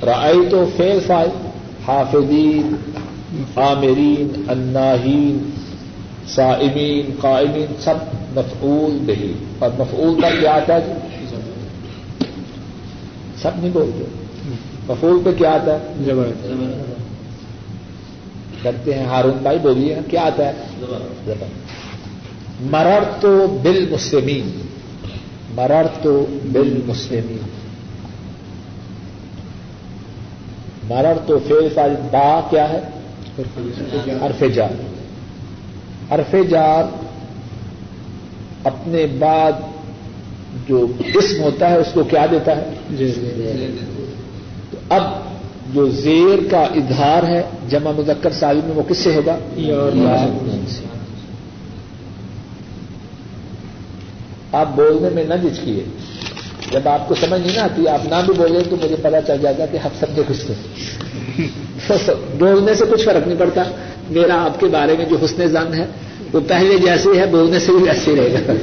[0.04, 1.30] رأيت فعل فاعل
[1.86, 2.76] حافظين
[6.28, 7.96] سائمین قائمین، سب
[8.36, 10.94] مفعول بہی اور مفعول کا کیا آتا ہے جی؟
[13.42, 14.04] سب نہیں بولتے
[14.88, 15.94] مفعول پہ کیا آتا ہے؟
[18.62, 20.52] کرتے ہیں۔ ہارون بھائی بولیے، کیا آتا ہے؟
[21.26, 21.46] زبر
[22.62, 24.62] مرر تو بل مسلمین
[25.56, 27.38] مرر تو بل مسلمین
[30.90, 32.80] مرر تو فیل فال با کیا ہے؟
[34.22, 34.87] حرف جار
[36.12, 36.84] حرف جار
[38.64, 39.52] اپنے بعد
[40.68, 42.64] جو اسم ہوتا ہے اس کو کیا دیتا ہے؟
[44.72, 45.04] تو اب
[45.74, 49.38] جو زیر کا اظہار ہے، جمع مذکر سالم میں وہ کس سے ہوگا؟
[54.52, 55.84] آپ بولنے میں نہ جھجکیے۔
[56.72, 59.38] جب آپ کو سمجھ نہیں نہ آتی، آپ نہ بھی بولیں تو مجھے پتا چل
[59.42, 60.54] جائے گا کہ ہم سب کچھ تھے
[62.40, 63.64] بولنے سے کچھ فرق نہیں پڑتا۔
[64.10, 65.86] میرا آپ کے بارے میں جو حسن زن ہے،
[66.34, 68.54] وہ پہلے جیسے ہے، بولنے سے بھی ویسے ہی رہے گا۔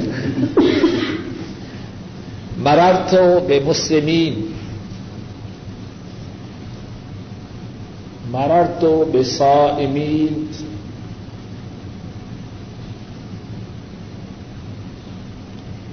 [2.57, 4.55] مرارتھو بے مسلمین۔
[8.31, 10.47] مرارتو بے صائمین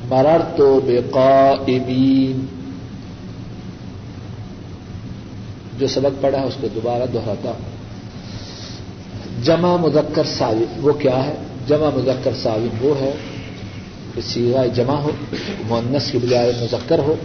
[0.10, 2.46] مررت بقائمین
[5.80, 7.81] جو سبق پڑھا، اس کو دوبارہ دہراتا ہوں۔
[9.44, 11.34] جمع مذکر سالم وہ کیا ہے؟
[11.68, 13.12] جمع مذکر سالم وہ ہے
[14.16, 15.12] کہ سیگا جمع ہو
[15.68, 17.16] مونس کی بجائے مذکر ہو،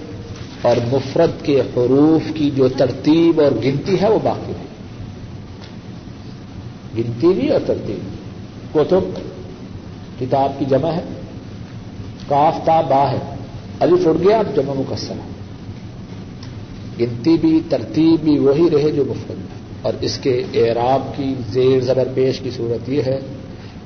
[0.63, 4.65] اور مفرد کے حروف کی جو ترتیب اور گنتی ہے وہ باقی ہے۔
[6.99, 7.99] گنتی بھی اور ترتیب
[8.73, 9.21] کوتب
[10.21, 11.03] کتاب کی جمع ہے۔
[12.29, 13.37] کاف، تا، با ہے۔
[13.81, 15.29] علی اڑ گیا، اب جمع مقصر ہے۔
[17.01, 19.56] گنتی بھی، ترتیب بھی وہی رہے جو مفرد ہے۔
[19.87, 23.19] اور اس کے اعراب کی زیر زبر پیش کی صورت یہ ہے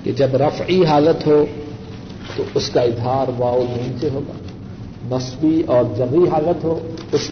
[0.04, 1.44] کہ جب رفعی حالت ہو
[2.36, 4.38] تو اس کا اظہار واؤ نیچے سے ہوگا،
[5.10, 6.78] نصبی اور جبری حالت ہو،
[7.12, 7.28] اس